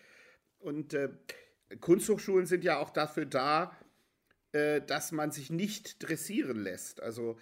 Und 0.58 0.94
äh, 0.94 1.08
Kunsthochschulen 1.80 2.46
sind 2.46 2.64
ja 2.64 2.78
auch 2.78 2.90
dafür 2.90 3.26
da, 3.26 3.76
äh, 4.52 4.80
dass 4.82 5.10
man 5.10 5.30
sich 5.30 5.50
nicht 5.50 6.06
dressieren 6.06 6.60
lässt. 6.60 7.02
Also 7.02 7.38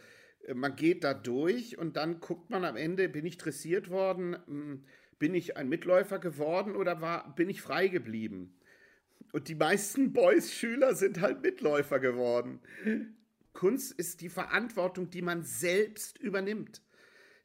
man 0.54 0.76
geht 0.76 1.04
da 1.04 1.14
durch 1.14 1.78
und 1.78 1.96
dann 1.96 2.20
guckt 2.20 2.50
man 2.50 2.64
am 2.64 2.76
Ende, 2.76 3.08
bin 3.08 3.26
ich 3.26 3.38
dressiert 3.38 3.90
worden, 3.90 4.36
hm, 4.46 4.84
bin 5.18 5.34
ich 5.34 5.56
ein 5.56 5.68
Mitläufer 5.68 6.18
geworden 6.18 6.76
oder 6.76 7.00
war, 7.00 7.34
bin 7.34 7.48
ich 7.48 7.62
frei 7.62 7.88
geblieben? 7.88 8.54
Und 9.32 9.48
die 9.48 9.54
meisten 9.54 10.12
Boys-Schüler 10.12 10.94
sind 10.94 11.20
halt 11.20 11.42
Mitläufer 11.42 11.98
geworden. 11.98 12.60
Kunst 13.52 13.92
ist 13.92 14.20
die 14.20 14.28
Verantwortung, 14.28 15.10
die 15.10 15.22
man 15.22 15.42
selbst 15.42 16.18
übernimmt. 16.18 16.82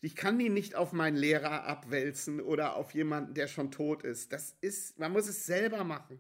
Ich 0.02 0.16
kann 0.16 0.40
die 0.40 0.50
nicht 0.50 0.76
auf 0.76 0.94
meinen 0.94 1.16
Lehrer 1.16 1.66
abwälzen 1.66 2.42
oder 2.42 2.76
auf 2.76 2.94
jemanden, 2.94 3.36
der 3.36 3.48
schon 3.48 3.72
tot 3.72 4.04
ist. 4.04 4.34
Das 4.34 4.58
ist, 4.60 5.00
man 5.00 5.12
muss 5.12 5.30
es 5.30 5.46
selber 5.46 5.84
machen 5.84 6.20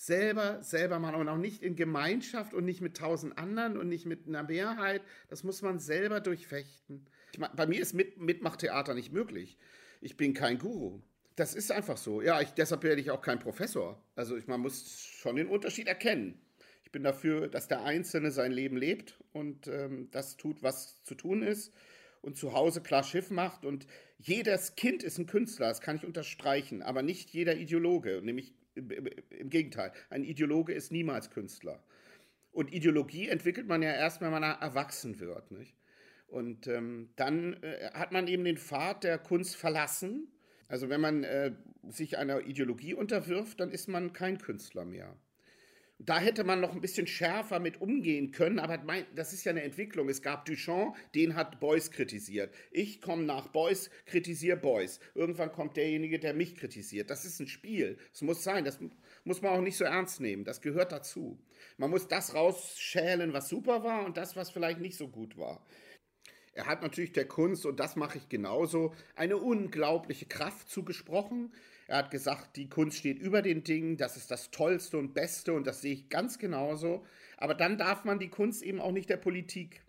selber, 0.00 0.62
selber 0.62 0.98
machen 0.98 1.16
und 1.16 1.28
auch 1.28 1.36
nicht 1.36 1.62
in 1.62 1.76
Gemeinschaft 1.76 2.54
und 2.54 2.64
nicht 2.64 2.80
mit 2.80 2.96
tausend 2.96 3.36
anderen 3.36 3.76
und 3.76 3.86
nicht 3.86 4.06
mit 4.06 4.26
einer 4.26 4.42
Mehrheit. 4.42 5.02
Das 5.28 5.44
muss 5.44 5.60
man 5.60 5.78
selber 5.78 6.20
durchfechten. 6.20 7.06
Meine, 7.36 7.52
bei 7.54 7.66
mir 7.66 7.82
ist 7.82 7.92
mit, 7.92 8.18
Mitmachtheater 8.18 8.94
nicht 8.94 9.12
möglich. 9.12 9.58
Ich 10.00 10.16
bin 10.16 10.32
kein 10.32 10.58
Guru. 10.58 11.02
Das 11.36 11.54
ist 11.54 11.70
einfach 11.70 11.98
so. 11.98 12.22
Ja, 12.22 12.40
ich, 12.40 12.48
deshalb 12.52 12.82
werde 12.82 13.02
ich 13.02 13.10
auch 13.10 13.20
kein 13.20 13.40
Professor. 13.40 14.02
Also 14.16 14.38
ich, 14.38 14.46
man 14.46 14.60
muss 14.60 15.00
schon 15.00 15.36
den 15.36 15.48
Unterschied 15.48 15.86
erkennen. 15.86 16.40
Ich 16.82 16.90
bin 16.90 17.02
dafür, 17.02 17.48
dass 17.48 17.68
der 17.68 17.84
Einzelne 17.84 18.30
sein 18.30 18.52
Leben 18.52 18.78
lebt 18.78 19.18
und 19.34 19.68
ähm, 19.68 20.08
das 20.12 20.38
tut, 20.38 20.62
was 20.62 21.04
zu 21.04 21.14
tun 21.14 21.42
ist 21.42 21.74
und 22.22 22.38
zu 22.38 22.54
Hause 22.54 22.80
klar 22.80 23.04
Schiff 23.04 23.28
macht. 23.30 23.66
Und 23.66 23.86
jedes 24.16 24.76
Kind 24.76 25.02
ist 25.02 25.18
ein 25.18 25.26
Künstler, 25.26 25.68
das 25.68 25.82
kann 25.82 25.96
ich 25.96 26.06
unterstreichen, 26.06 26.80
aber 26.80 27.02
nicht 27.02 27.28
jeder 27.30 27.56
Ideologe. 27.56 28.22
Nämlich 28.22 28.54
im 28.74 29.50
Gegenteil, 29.50 29.92
ein 30.10 30.24
Ideologe 30.24 30.72
ist 30.72 30.92
niemals 30.92 31.30
Künstler. 31.30 31.82
Und 32.52 32.72
Ideologie 32.72 33.28
entwickelt 33.28 33.68
man 33.68 33.82
ja 33.82 33.92
erst, 33.92 34.20
wenn 34.20 34.30
man 34.30 34.42
erwachsen 34.42 35.20
wird. 35.20 35.50
Nicht? 35.52 35.76
Und 36.26 36.66
ähm, 36.66 37.10
dann 37.16 37.54
äh, 37.62 37.90
hat 37.92 38.12
man 38.12 38.26
eben 38.26 38.44
den 38.44 38.56
Pfad 38.56 39.04
der 39.04 39.18
Kunst 39.18 39.56
verlassen. 39.56 40.28
Also 40.68 40.88
wenn 40.88 41.00
man 41.00 41.24
äh, 41.24 41.52
sich 41.88 42.18
einer 42.18 42.46
Ideologie 42.46 42.94
unterwirft, 42.94 43.60
dann 43.60 43.70
ist 43.70 43.88
man 43.88 44.12
kein 44.12 44.38
Künstler 44.38 44.84
mehr. 44.84 45.16
Da 46.02 46.18
hätte 46.18 46.44
man 46.44 46.60
noch 46.60 46.72
ein 46.72 46.80
bisschen 46.80 47.06
schärfer 47.06 47.60
mit 47.60 47.82
umgehen 47.82 48.30
können, 48.30 48.58
aber 48.58 48.78
das 49.14 49.34
ist 49.34 49.44
ja 49.44 49.50
eine 49.50 49.62
Entwicklung. 49.62 50.08
Es 50.08 50.22
gab 50.22 50.46
Duchamp, 50.46 50.96
den 51.14 51.34
hat 51.34 51.60
Beuys 51.60 51.90
kritisiert. 51.90 52.54
Ich 52.70 53.02
komme 53.02 53.24
nach 53.24 53.48
Beuys, 53.48 53.90
kritisiere 54.06 54.56
Beuys. 54.56 54.98
Irgendwann 55.14 55.52
kommt 55.52 55.76
derjenige, 55.76 56.18
der 56.18 56.32
mich 56.32 56.56
kritisiert. 56.56 57.10
Das 57.10 57.26
ist 57.26 57.38
ein 57.38 57.48
Spiel. 57.48 57.98
Das 58.12 58.22
muss 58.22 58.42
sein. 58.42 58.64
Das 58.64 58.78
muss 59.24 59.42
man 59.42 59.52
auch 59.52 59.60
nicht 59.60 59.76
so 59.76 59.84
ernst 59.84 60.20
nehmen. 60.20 60.44
Das 60.44 60.62
gehört 60.62 60.90
dazu. 60.90 61.38
Man 61.76 61.90
muss 61.90 62.08
das 62.08 62.34
rausschälen, 62.34 63.34
was 63.34 63.50
super 63.50 63.84
war 63.84 64.06
und 64.06 64.16
das, 64.16 64.36
was 64.36 64.50
vielleicht 64.50 64.80
nicht 64.80 64.96
so 64.96 65.08
gut 65.08 65.36
war. 65.36 65.66
Er 66.54 66.66
hat 66.66 66.80
natürlich 66.82 67.12
der 67.12 67.28
Kunst, 67.28 67.66
und 67.66 67.78
das 67.78 67.94
mache 67.96 68.16
ich 68.16 68.28
genauso, 68.30 68.94
eine 69.16 69.36
unglaubliche 69.36 70.26
Kraft 70.26 70.68
zugesprochen. 70.70 71.52
Er 71.90 71.96
hat 71.96 72.12
gesagt, 72.12 72.54
die 72.54 72.68
Kunst 72.68 72.98
steht 72.98 73.18
über 73.18 73.42
den 73.42 73.64
Dingen, 73.64 73.96
das 73.96 74.16
ist 74.16 74.30
das 74.30 74.52
Tollste 74.52 74.96
und 74.96 75.12
Beste 75.12 75.52
und 75.52 75.66
das 75.66 75.80
sehe 75.80 75.92
ich 75.92 76.08
ganz 76.08 76.38
genauso. 76.38 77.04
Aber 77.36 77.52
dann 77.52 77.78
darf 77.78 78.04
man 78.04 78.20
die 78.20 78.28
Kunst 78.28 78.62
eben 78.62 78.80
auch 78.80 78.92
nicht 78.92 79.10
der 79.10 79.16
Politik 79.16 79.82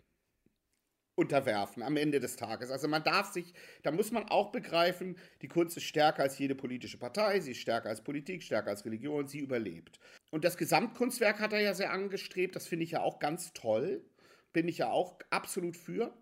unterwerfen 1.14 1.84
am 1.84 1.96
Ende 1.96 2.18
des 2.18 2.34
Tages. 2.34 2.72
Also 2.72 2.88
man 2.88 3.04
darf 3.04 3.30
sich, 3.30 3.54
da 3.84 3.92
muss 3.92 4.10
man 4.10 4.28
auch 4.30 4.50
begreifen, 4.50 5.16
die 5.42 5.48
Kunst 5.48 5.76
ist 5.76 5.84
stärker 5.84 6.24
als 6.24 6.40
jede 6.40 6.56
politische 6.56 6.98
Partei, 6.98 7.38
sie 7.38 7.52
ist 7.52 7.58
stärker 7.58 7.90
als 7.90 8.02
Politik, 8.02 8.42
stärker 8.42 8.70
als 8.70 8.84
Religion, 8.84 9.28
sie 9.28 9.38
überlebt. 9.38 10.00
Und 10.32 10.44
das 10.44 10.56
Gesamtkunstwerk 10.56 11.38
hat 11.38 11.52
er 11.52 11.60
ja 11.60 11.72
sehr 11.72 11.92
angestrebt, 11.92 12.56
das 12.56 12.66
finde 12.66 12.84
ich 12.84 12.90
ja 12.90 13.02
auch 13.02 13.20
ganz 13.20 13.52
toll, 13.52 14.04
bin 14.52 14.66
ich 14.66 14.78
ja 14.78 14.90
auch 14.90 15.20
absolut 15.30 15.76
für. 15.76 16.12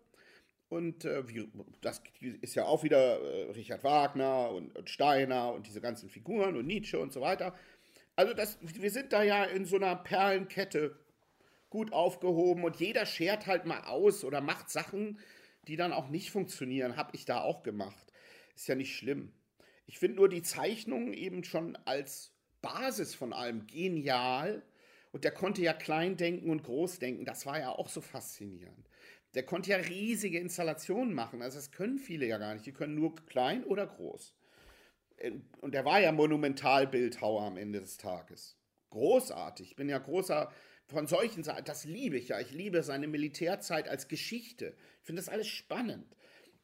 Und 0.71 1.05
äh, 1.05 1.29
wie, 1.29 1.49
das 1.81 2.01
ist 2.21 2.55
ja 2.55 2.65
auch 2.65 2.85
wieder 2.85 3.21
äh, 3.21 3.51
Richard 3.51 3.83
Wagner 3.83 4.51
und, 4.51 4.75
und, 4.77 4.89
Steiner 4.89 5.53
und 5.53 5.67
diese 5.67 5.81
ganzen 5.81 6.09
Figuren 6.09 6.57
und 6.57 6.65
Nietzsche 6.65 6.99
und 6.99 7.13
so 7.13 7.21
weiter. 7.21 7.57
Also 8.15 8.35
das, 8.35 8.57
wir 8.63 8.91
sind 8.93 9.13
da 9.13 9.25
ja 9.25 9.45
in 9.45 9.65
so 9.65 9.77
einer 9.77 9.97
Perlenkette 9.97 10.97
gut 11.71 11.93
aufgehoben 11.93 12.63
und 12.63 12.77
jeder 12.77 13.05
schert 13.05 13.49
halt 13.49 13.67
mal 13.67 13.83
aus 13.83 14.23
oder 14.23 14.41
macht 14.41 14.71
Sachen, 14.71 15.19
die 15.67 15.75
dann 15.75 15.93
auch 15.93 16.09
nicht 16.09 16.31
funktionieren. 16.31 16.97
Habe 16.97 17.17
ich 17.17 17.25
da 17.25 17.41
auch 17.41 17.65
gemacht. 17.65 18.13
Ist 18.55 18.69
ja 18.69 18.77
nicht 18.77 18.95
schlimm. 18.95 19.33
Ich 19.87 19.99
finde 19.99 20.19
nur 20.19 20.29
die 20.29 20.43
Zeichnungen 20.43 21.13
eben 21.13 21.43
schon 21.43 21.77
als 21.85 22.33
Basis 22.63 23.17
von 23.17 23.33
allem 23.33 23.67
genial. 23.67 24.63
Und 25.11 25.25
der 25.25 25.33
konnte 25.33 25.63
ja 25.63 25.73
klein 25.73 26.17
denken 26.17 26.49
und 26.49 26.63
groß 26.63 27.01
denken. 27.01 27.25
Das 27.25 27.45
war 27.45 27.59
ja 27.59 27.71
auch 27.71 27.89
so 27.89 28.01
faszinierend. 28.01 28.90
Der 29.35 29.45
konnte 29.45 29.71
ja 29.71 29.77
riesige 29.77 30.39
Installationen 30.39 31.15
machen. 31.15 31.43
Also 31.43 31.59
das 31.59 31.71
können 31.71 31.99
viele 31.99 32.27
ja 32.27 32.39
gar 32.39 32.55
nicht. 32.55 32.67
Die 32.67 32.73
können 32.73 32.95
nur 32.95 33.15
klein 33.27 33.65
oder 33.65 33.87
groß. 33.87 34.35
Ähm, 35.19 35.45
und 35.61 35.73
der 35.73 35.85
war 35.85 36.01
ja 36.01 36.13
Monumentalbildhauer 36.13 37.43
am 37.43 37.57
Ende 37.57 37.81
des 37.81 37.97
Tages. 37.97 38.57
Großartig. 38.91 39.71
Ich 39.71 39.77
bin 39.77 39.89
ja 39.89 39.99
großer 39.99 40.53
von 40.87 41.07
solchen 41.07 41.45
Sachen. 41.45 41.65
Das 41.65 41.85
liebe 41.85 42.17
ich 42.17 42.29
ja. 42.29 42.41
Ich 42.41 42.51
liebe 42.51 42.83
seine 42.83 43.07
Militärzeit 43.07 43.89
als 43.89 44.09
Geschichte. 44.09 44.75
Ich 45.01 45.07
finde 45.07 45.23
das 45.23 45.29
alles 45.29 45.47
spannend. 45.47 46.17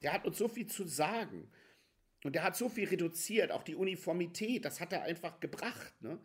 Der 0.02 0.12
hat 0.12 0.24
uns 0.26 0.38
so 0.38 0.48
viel 0.48 0.66
zu 0.66 0.84
sagen. 0.84 1.48
Und 2.24 2.34
der 2.34 2.42
hat 2.42 2.56
so 2.56 2.68
viel 2.68 2.88
reduziert. 2.88 3.52
Auch 3.52 3.62
die 3.62 3.76
Uniformität, 3.76 4.64
das 4.64 4.80
hat 4.80 4.92
er 4.92 5.02
einfach 5.02 5.38
gebracht. 5.38 5.94
Ne? 6.02 6.18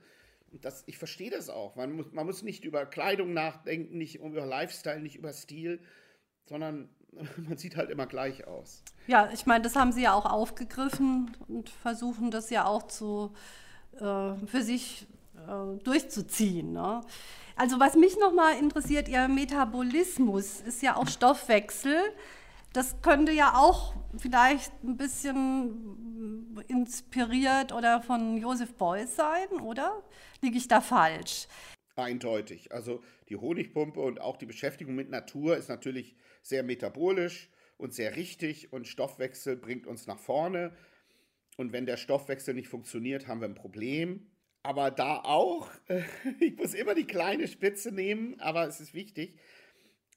Und 0.51 0.65
das, 0.65 0.83
ich 0.87 0.97
verstehe 0.97 1.29
das 1.29 1.49
auch. 1.49 1.75
Man 1.75 1.93
muss, 1.93 2.11
man 2.11 2.25
muss 2.25 2.41
nicht 2.41 2.65
über 2.65 2.85
Kleidung 2.85 3.33
nachdenken, 3.33 3.97
nicht 3.97 4.15
über 4.15 4.45
Lifestyle, 4.45 4.99
nicht 4.99 5.15
über 5.15 5.31
Stil, 5.31 5.79
sondern 6.51 6.89
man 7.47 7.57
sieht 7.57 7.77
halt 7.77 7.89
immer 7.89 8.05
gleich 8.05 8.45
aus. 8.45 8.83
Ja, 9.07 9.29
ich 9.33 9.45
meine, 9.45 9.63
das 9.63 9.75
haben 9.75 9.91
Sie 9.91 10.03
ja 10.03 10.13
auch 10.13 10.25
aufgegriffen 10.25 11.31
und 11.47 11.69
versuchen 11.69 12.29
das 12.29 12.49
ja 12.49 12.65
auch 12.65 12.83
zu, 12.83 13.33
äh, 13.95 14.35
für 14.45 14.61
sich 14.61 15.07
äh, 15.35 15.77
durchzuziehen. 15.83 16.73
Ne? 16.73 17.01
Also 17.55 17.79
was 17.79 17.95
mich 17.95 18.17
nochmal 18.19 18.57
interessiert, 18.59 19.07
Ihr 19.07 19.27
Metabolismus 19.27 20.61
ist 20.61 20.81
ja 20.81 20.97
auch 20.97 21.07
Stoffwechsel. 21.07 21.95
Das 22.73 23.01
könnte 23.01 23.31
ja 23.31 23.53
auch 23.55 23.95
vielleicht 24.17 24.71
ein 24.83 24.97
bisschen 24.97 26.63
inspiriert 26.67 27.73
oder 27.73 28.01
von 28.01 28.37
Joseph 28.37 28.73
Beuys 28.75 29.15
sein, 29.15 29.49
oder? 29.61 30.01
Liege 30.41 30.57
ich 30.57 30.67
da 30.67 30.79
falsch? 30.79 31.47
Eindeutig. 31.95 32.71
Also 32.71 33.01
die 33.29 33.35
Honigpumpe 33.35 33.99
und 33.99 34.21
auch 34.21 34.37
die 34.37 34.45
Beschäftigung 34.45 34.95
mit 34.95 35.09
Natur 35.09 35.57
ist 35.57 35.69
natürlich 35.69 36.15
sehr 36.41 36.63
metabolisch 36.63 37.49
und 37.77 37.93
sehr 37.93 38.15
richtig 38.15 38.71
und 38.73 38.87
Stoffwechsel 38.87 39.55
bringt 39.55 39.87
uns 39.87 40.07
nach 40.07 40.19
vorne. 40.19 40.75
Und 41.57 41.73
wenn 41.73 41.85
der 41.85 41.97
Stoffwechsel 41.97 42.53
nicht 42.53 42.67
funktioniert, 42.67 43.27
haben 43.27 43.41
wir 43.41 43.47
ein 43.47 43.55
Problem. 43.55 44.31
Aber 44.63 44.91
da 44.91 45.17
auch, 45.17 45.69
ich 46.39 46.55
muss 46.55 46.73
immer 46.73 46.95
die 46.95 47.07
kleine 47.07 47.47
Spitze 47.47 47.91
nehmen, 47.91 48.39
aber 48.39 48.67
es 48.67 48.79
ist 48.79 48.93
wichtig. 48.93 49.39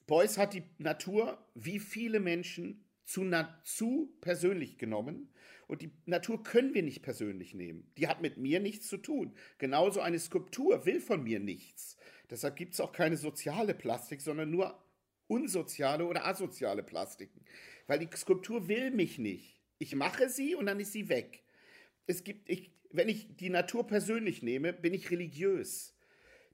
Beuys 0.07 0.37
hat 0.37 0.53
die 0.53 0.63
Natur 0.77 1.43
wie 1.55 1.79
viele 1.79 2.19
Menschen 2.19 2.85
zu, 3.05 3.29
zu 3.63 4.15
persönlich 4.21 4.77
genommen. 4.77 5.31
Und 5.67 5.81
die 5.81 5.91
Natur 6.05 6.43
können 6.43 6.75
wir 6.75 6.83
nicht 6.83 7.01
persönlich 7.01 7.55
nehmen. 7.55 7.91
Die 7.97 8.07
hat 8.07 8.21
mit 8.21 8.37
mir 8.37 8.59
nichts 8.59 8.87
zu 8.87 8.97
tun. 8.97 9.33
Genauso 9.57 9.99
eine 9.99 10.19
Skulptur 10.19 10.85
will 10.85 10.99
von 10.99 11.23
mir 11.23 11.39
nichts. 11.39 11.97
Deshalb 12.29 12.55
gibt 12.55 12.73
es 12.73 12.79
auch 12.79 12.91
keine 12.91 13.17
soziale 13.17 13.73
Plastik, 13.73 14.21
sondern 14.21 14.51
nur 14.51 14.79
unsoziale 15.27 16.05
oder 16.05 16.25
asoziale 16.25 16.83
Plastiken. 16.83 17.41
Weil 17.87 17.99
die 17.99 18.09
Skulptur 18.15 18.67
will 18.67 18.91
mich 18.91 19.17
nicht. 19.17 19.61
Ich 19.77 19.95
mache 19.95 20.29
sie 20.29 20.55
und 20.55 20.65
dann 20.65 20.79
ist 20.79 20.93
sie 20.93 21.09
weg. 21.09 21.43
Es 22.07 22.23
gibt, 22.23 22.49
ich, 22.49 22.71
wenn 22.91 23.09
ich 23.09 23.35
die 23.35 23.49
Natur 23.49 23.85
persönlich 23.87 24.41
nehme, 24.41 24.73
bin 24.73 24.93
ich 24.93 25.11
religiös. 25.11 25.95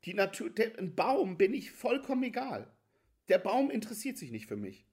Die 0.06 0.13
Natur, 0.13 0.50
der, 0.50 0.78
ein 0.80 0.96
Baum 0.96 1.38
bin 1.38 1.54
ich 1.54 1.72
vollkommen 1.72 2.24
egal. 2.24 2.72
Der 3.30 3.38
Baum 3.38 3.70
interessiert 3.70 4.18
sich 4.18 4.32
nicht 4.32 4.48
für 4.48 4.58
mich. 4.58 4.86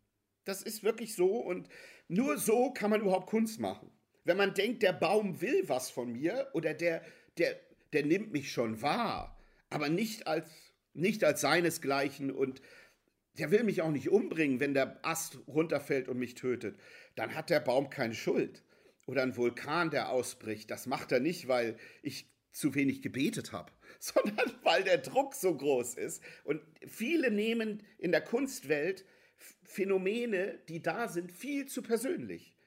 Das 0.45 0.63
ist 0.63 0.83
wirklich 0.83 1.15
so 1.15 1.37
und 1.37 1.69
nur 2.09 2.39
so 2.39 2.73
kann 2.73 2.91
man 2.91 3.01
überhaupt 3.01 3.29
Kunst 3.29 3.61
machen. 3.61 3.91
Wenn 4.25 4.37
man 4.37 4.55
denkt, 4.55 4.83
der 4.83 4.93
Baum 4.93 5.41
will 5.41 5.69
was 5.69 5.91
von 5.91 6.13
mir 6.13 6.49
oder 6.53 6.75
der, 6.75 7.03
der, 7.39 7.59
der 7.93 8.05
nimmt 8.05 8.33
mich 8.33 8.53
schon 8.53 8.83
wahr, 8.83 9.39
aber 9.71 9.89
nicht 9.89 10.27
als, 10.27 10.51
nicht 10.93 11.25
als 11.25 11.41
seinesgleichen 11.41 12.31
und 12.31 12.61
der 13.39 13.51
will 13.51 13.65
mich 13.65 13.83
auch 13.83 13.91
nicht 13.91 14.09
umbringen, 14.09 14.61
wenn 14.61 14.75
der 14.75 14.99
Ast 15.05 15.39
runterfällt 15.47 16.09
und 16.09 16.19
mich 16.19 16.35
tötet, 16.35 16.79
dann 17.15 17.35
hat 17.35 17.51
der 17.51 17.61
Baum 17.61 17.91
keine 17.91 18.15
Schuld. 18.15 18.65
Oder 19.07 19.23
ein 19.23 19.37
Vulkan, 19.37 19.91
der 19.91 20.11
ausbricht, 20.11 20.71
das 20.71 20.87
macht 20.87 21.13
er 21.13 21.21
nicht, 21.21 21.49
weil 21.49 21.79
ich 22.03 22.31
zu 22.53 22.75
wenig 22.75 23.01
gebetet 23.01 23.53
habe, 23.53 23.73
sondern 24.01 24.53
weil 24.63 24.85
der 24.85 24.99
Druck 24.99 25.35
so 25.35 25.57
groß 25.57 25.95
ist. 25.95 26.23
Und 26.45 26.61
viele 26.87 27.31
nehmen 27.31 27.83
in 27.99 28.13
der 28.13 28.21
Kunstwelt 28.21 29.05
Phänomene, 29.63 30.59
die 30.69 30.83
da 30.83 31.09
sind, 31.09 31.31
viel 31.31 31.67
zu 31.67 31.83
persönlich. 31.83 32.58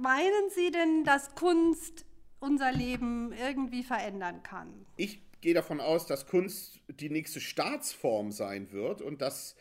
Meinen 0.00 0.48
Sie 0.54 0.70
denn, 0.70 1.04
dass 1.04 1.34
Kunst 1.34 2.06
unser 2.38 2.72
Leben 2.72 3.32
irgendwie 3.32 3.82
verändern 3.82 4.42
kann? 4.42 4.86
Ich 4.96 5.20
gehe 5.42 5.52
davon 5.52 5.78
aus, 5.78 6.06
dass 6.06 6.26
Kunst 6.26 6.80
die 6.88 7.10
nächste 7.10 7.38
Staatsform 7.40 8.32
sein 8.32 8.72
wird 8.72 9.02
und 9.02 9.20
dass 9.20 9.56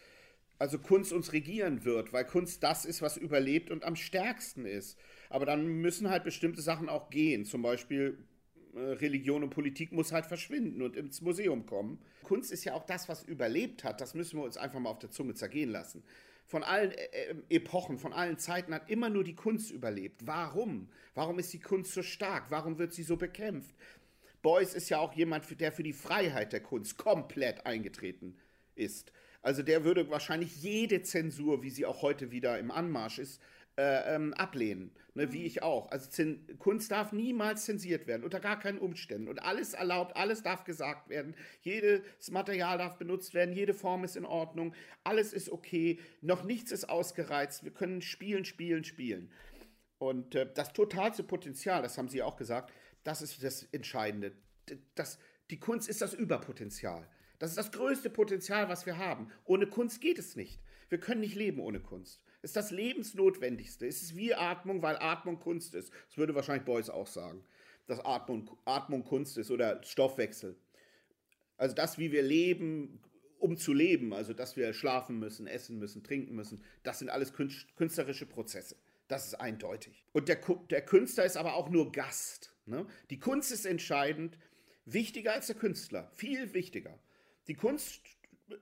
also 0.57 0.79
Kunst 0.79 1.11
uns 1.11 1.33
regieren 1.33 1.83
wird, 1.83 2.13
weil 2.13 2.25
Kunst 2.25 2.63
das 2.63 2.85
ist, 2.85 3.01
was 3.01 3.17
überlebt 3.17 3.69
und 3.69 3.83
am 3.83 3.97
stärksten 3.97 4.65
ist. 4.65 4.97
Aber 5.29 5.45
dann 5.45 5.65
müssen 5.65 6.09
halt 6.09 6.23
bestimmte 6.23 6.61
Sachen 6.61 6.87
auch 6.87 7.09
gehen. 7.09 7.43
Zum 7.43 7.61
Beispiel 7.61 8.17
äh, 8.75 8.79
Religion 8.79 9.43
und 9.43 9.49
Politik 9.49 9.91
muss 9.91 10.13
halt 10.13 10.25
verschwinden 10.25 10.81
und 10.81 10.95
ins 10.95 11.21
Museum 11.21 11.65
kommen. 11.65 11.99
Kunst 12.23 12.51
ist 12.51 12.63
ja 12.63 12.75
auch 12.75 12.85
das, 12.85 13.09
was 13.09 13.23
überlebt 13.23 13.83
hat. 13.83 13.99
Das 13.99 14.13
müssen 14.13 14.37
wir 14.39 14.45
uns 14.45 14.55
einfach 14.55 14.79
mal 14.79 14.89
auf 14.89 14.99
der 14.99 15.11
Zunge 15.11 15.33
zergehen 15.33 15.69
lassen. 15.69 16.03
Von 16.49 16.63
allen 16.63 16.91
äh, 16.91 17.03
äh 17.03 17.35
Epochen, 17.49 17.99
von 17.99 18.11
allen 18.11 18.39
Zeiten 18.39 18.73
hat 18.73 18.89
immer 18.89 19.07
nur 19.09 19.23
die 19.23 19.35
Kunst 19.35 19.69
überlebt. 19.69 20.25
Warum? 20.25 20.89
Warum 21.13 21.37
ist 21.37 21.53
die 21.53 21.59
Kunst 21.59 21.93
so 21.93 22.01
stark? 22.01 22.45
Warum 22.49 22.79
wird 22.79 22.91
sie 22.91 23.03
so 23.03 23.17
bekämpft? 23.17 23.75
Beuys 24.41 24.73
ist 24.73 24.89
ja 24.89 24.97
auch 24.97 25.13
jemand, 25.13 25.59
der 25.61 25.71
für 25.71 25.83
die 25.83 25.93
Freiheit 25.93 26.51
der 26.51 26.61
Kunst 26.61 26.97
komplett 26.97 27.67
eingetreten 27.67 28.35
ist. 28.73 29.11
Also 29.43 29.61
der 29.61 29.83
würde 29.83 30.09
wahrscheinlich 30.09 30.63
jede 30.63 31.03
Zensur, 31.03 31.61
wie 31.61 31.69
sie 31.69 31.85
auch 31.85 32.01
heute 32.01 32.31
wieder 32.31 32.57
im 32.57 32.71
Anmarsch 32.71 33.19
ist, 33.19 33.39
äh, 33.79 34.13
ähm, 34.13 34.33
ablehnen. 34.33 34.91
Ne, 35.13 35.31
wie 35.31 35.45
ich 35.45 35.63
auch. 35.63 35.89
Also 35.89 36.09
Zen 36.09 36.59
Kunst 36.59 36.91
darf 36.91 37.13
niemals 37.13 37.63
zensiert 37.63 38.07
werden, 38.07 38.25
unter 38.25 38.41
gar 38.41 38.59
keinen 38.59 38.77
Umständen. 38.77 39.29
Und 39.29 39.41
alles 39.41 39.73
erlaubt, 39.73 40.17
alles 40.17 40.43
darf 40.43 40.65
gesagt 40.65 41.07
werden. 41.07 41.33
Jedes 41.61 42.29
Material 42.29 42.77
darf 42.77 42.97
benutzt 42.97 43.33
werden, 43.33 43.55
jede 43.55 43.73
Form 43.73 44.03
ist 44.03 44.17
in 44.17 44.25
Ordnung, 44.25 44.75
alles 45.05 45.31
ist 45.31 45.49
okay, 45.49 45.99
noch 46.19 46.43
nichts 46.43 46.73
ist 46.73 46.89
ausgereizt. 46.89 47.63
Wir 47.63 47.71
können 47.71 48.01
spielen, 48.01 48.43
spielen, 48.43 48.83
spielen. 48.83 49.31
Und 49.97 50.35
äh, 50.35 50.51
das 50.53 50.73
totalste 50.73 51.23
Potenzial, 51.23 51.81
das 51.81 51.97
haben 51.97 52.09
Sie 52.09 52.21
auch 52.21 52.35
gesagt, 52.35 52.73
das 53.05 53.21
ist 53.21 53.41
das 53.41 53.63
Entscheidende. 53.71 54.33
Das, 54.95 55.19
die 55.49 55.59
Kunst 55.59 55.87
ist 55.87 56.01
das 56.01 56.13
Überpotenzial. 56.13 57.07
Das 57.39 57.51
ist 57.51 57.57
das 57.57 57.71
größte 57.71 58.09
Potenzial, 58.09 58.67
was 58.67 58.85
wir 58.85 58.97
haben. 58.97 59.31
Ohne 59.45 59.67
Kunst 59.67 60.01
geht 60.01 60.19
es 60.19 60.35
nicht. 60.35 60.59
Wir 60.89 60.99
können 60.99 61.21
nicht 61.21 61.35
leben 61.35 61.61
ohne 61.61 61.79
Kunst. 61.79 62.21
Ist 62.41 62.55
das 62.55 62.71
Lebensnotwendigste. 62.71 63.85
Es 63.85 64.01
ist 64.01 64.15
wie 64.15 64.33
Atmung, 64.33 64.81
weil 64.81 64.97
Atmung 64.97 65.39
Kunst 65.39 65.75
ist. 65.75 65.91
Das 66.07 66.17
würde 66.17 66.35
wahrscheinlich 66.35 66.65
Beuys 66.65 66.89
auch 66.89 67.07
sagen, 67.07 67.43
dass 67.87 67.99
Atmung, 67.99 68.49
Atmung 68.65 69.03
Kunst 69.03 69.37
ist 69.37 69.51
oder 69.51 69.83
Stoffwechsel. 69.83 70.55
Also 71.57 71.75
das, 71.75 71.97
wie 71.97 72.11
wir 72.11 72.21
leben, 72.21 73.01
um 73.39 73.57
zu 73.57 73.73
leben, 73.73 74.13
also 74.13 74.33
dass 74.33 74.55
wir 74.55 74.73
schlafen 74.73 75.19
müssen, 75.19 75.47
essen 75.47 75.79
müssen, 75.79 76.03
trinken 76.03 76.35
müssen, 76.35 76.63
das 76.83 76.99
sind 76.99 77.09
alles 77.09 77.33
künstlerische 77.33 78.25
Prozesse. 78.25 78.77
Das 79.09 79.25
ist 79.25 79.35
eindeutig. 79.35 80.05
Und 80.13 80.29
der, 80.29 80.39
der 80.69 80.85
Künstler 80.85 81.25
ist 81.25 81.35
aber 81.35 81.55
auch 81.55 81.69
nur 81.69 81.91
Gast. 81.91 82.55
Ne? 82.65 82.85
Die 83.09 83.19
Kunst 83.19 83.51
ist 83.51 83.65
entscheidend, 83.65 84.37
wichtiger 84.85 85.33
als 85.33 85.47
der 85.47 85.55
Künstler, 85.55 86.09
viel 86.13 86.53
wichtiger. 86.53 86.97
Die 87.47 87.55
Kunst 87.55 88.01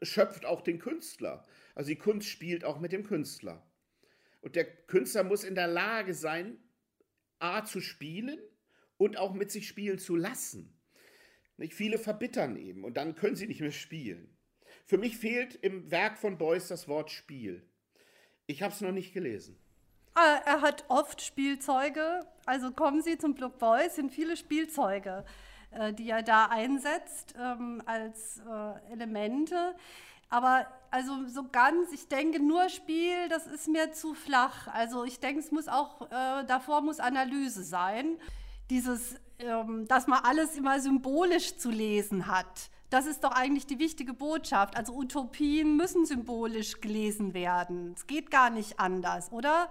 schöpft 0.01 0.45
auch 0.45 0.61
den 0.61 0.79
Künstler. 0.79 1.45
Also 1.75 1.89
die 1.89 1.97
Kunst 1.97 2.27
spielt 2.27 2.63
auch 2.63 2.79
mit 2.79 2.91
dem 2.91 3.03
Künstler. 3.03 3.65
Und 4.41 4.55
der 4.55 4.65
Künstler 4.65 5.23
muss 5.23 5.43
in 5.43 5.55
der 5.55 5.67
Lage 5.67 6.13
sein, 6.13 6.57
A 7.39 7.63
zu 7.63 7.81
spielen 7.81 8.39
und 8.97 9.17
auch 9.17 9.33
mit 9.33 9.51
sich 9.51 9.67
spielen 9.67 9.99
zu 9.99 10.15
lassen. 10.15 10.73
Nicht 11.57 11.73
viele 11.73 11.97
verbittern 11.97 12.55
eben 12.57 12.83
und 12.83 12.97
dann 12.97 13.15
können 13.15 13.35
sie 13.35 13.47
nicht 13.47 13.61
mehr 13.61 13.71
spielen. 13.71 14.37
Für 14.85 14.97
mich 14.97 15.17
fehlt 15.17 15.55
im 15.55 15.91
Werk 15.91 16.17
von 16.17 16.37
Beuys 16.37 16.67
das 16.67 16.87
Wort 16.87 17.11
Spiel. 17.11 17.67
Ich 18.45 18.61
habe 18.61 18.73
es 18.73 18.81
noch 18.81 18.91
nicht 18.91 19.13
gelesen. 19.13 19.57
Ah, 20.13 20.41
er 20.45 20.61
hat 20.61 20.85
oft 20.87 21.21
Spielzeuge. 21.21 22.25
Also 22.45 22.71
kommen 22.71 23.01
Sie 23.01 23.17
zum 23.17 23.35
Block 23.35 23.59
Boys, 23.59 23.95
sind 23.95 24.11
viele 24.11 24.37
Spielzeuge, 24.37 25.25
die 25.93 26.09
er 26.09 26.23
da 26.23 26.45
einsetzt 26.45 27.35
ähm, 27.39 27.81
als 27.85 28.39
äh, 28.39 28.93
Elemente. 28.93 29.75
Aber 30.29 30.67
also 30.91 31.25
so 31.27 31.47
ganz, 31.49 31.91
ich 31.91 32.07
denke, 32.07 32.41
nur 32.41 32.69
Spiel, 32.69 33.29
das 33.29 33.47
ist 33.47 33.67
mir 33.67 33.91
zu 33.93 34.13
flach. 34.13 34.67
Also 34.67 35.03
ich 35.05 35.19
denke, 35.19 35.39
es 35.39 35.51
muss 35.51 35.67
auch, 35.67 36.01
äh, 36.09 36.43
davor 36.45 36.81
muss 36.81 36.99
Analyse 36.99 37.63
sein. 37.63 38.17
Dieses, 38.69 39.15
ähm, 39.39 39.87
dass 39.87 40.07
man 40.07 40.19
alles 40.23 40.55
immer 40.57 40.79
symbolisch 40.79 41.57
zu 41.57 41.69
lesen 41.69 42.27
hat. 42.27 42.69
Das 42.89 43.05
ist 43.05 43.23
doch 43.23 43.31
eigentlich 43.31 43.65
die 43.65 43.79
wichtige 43.79 44.13
Botschaft. 44.13 44.77
Also 44.77 44.93
Utopien 44.93 45.75
müssen 45.77 46.05
symbolisch 46.05 46.79
gelesen 46.81 47.33
werden. 47.33 47.93
Es 47.95 48.07
geht 48.07 48.31
gar 48.31 48.49
nicht 48.49 48.79
anders, 48.79 49.31
oder? 49.31 49.69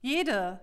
Jede. 0.00 0.60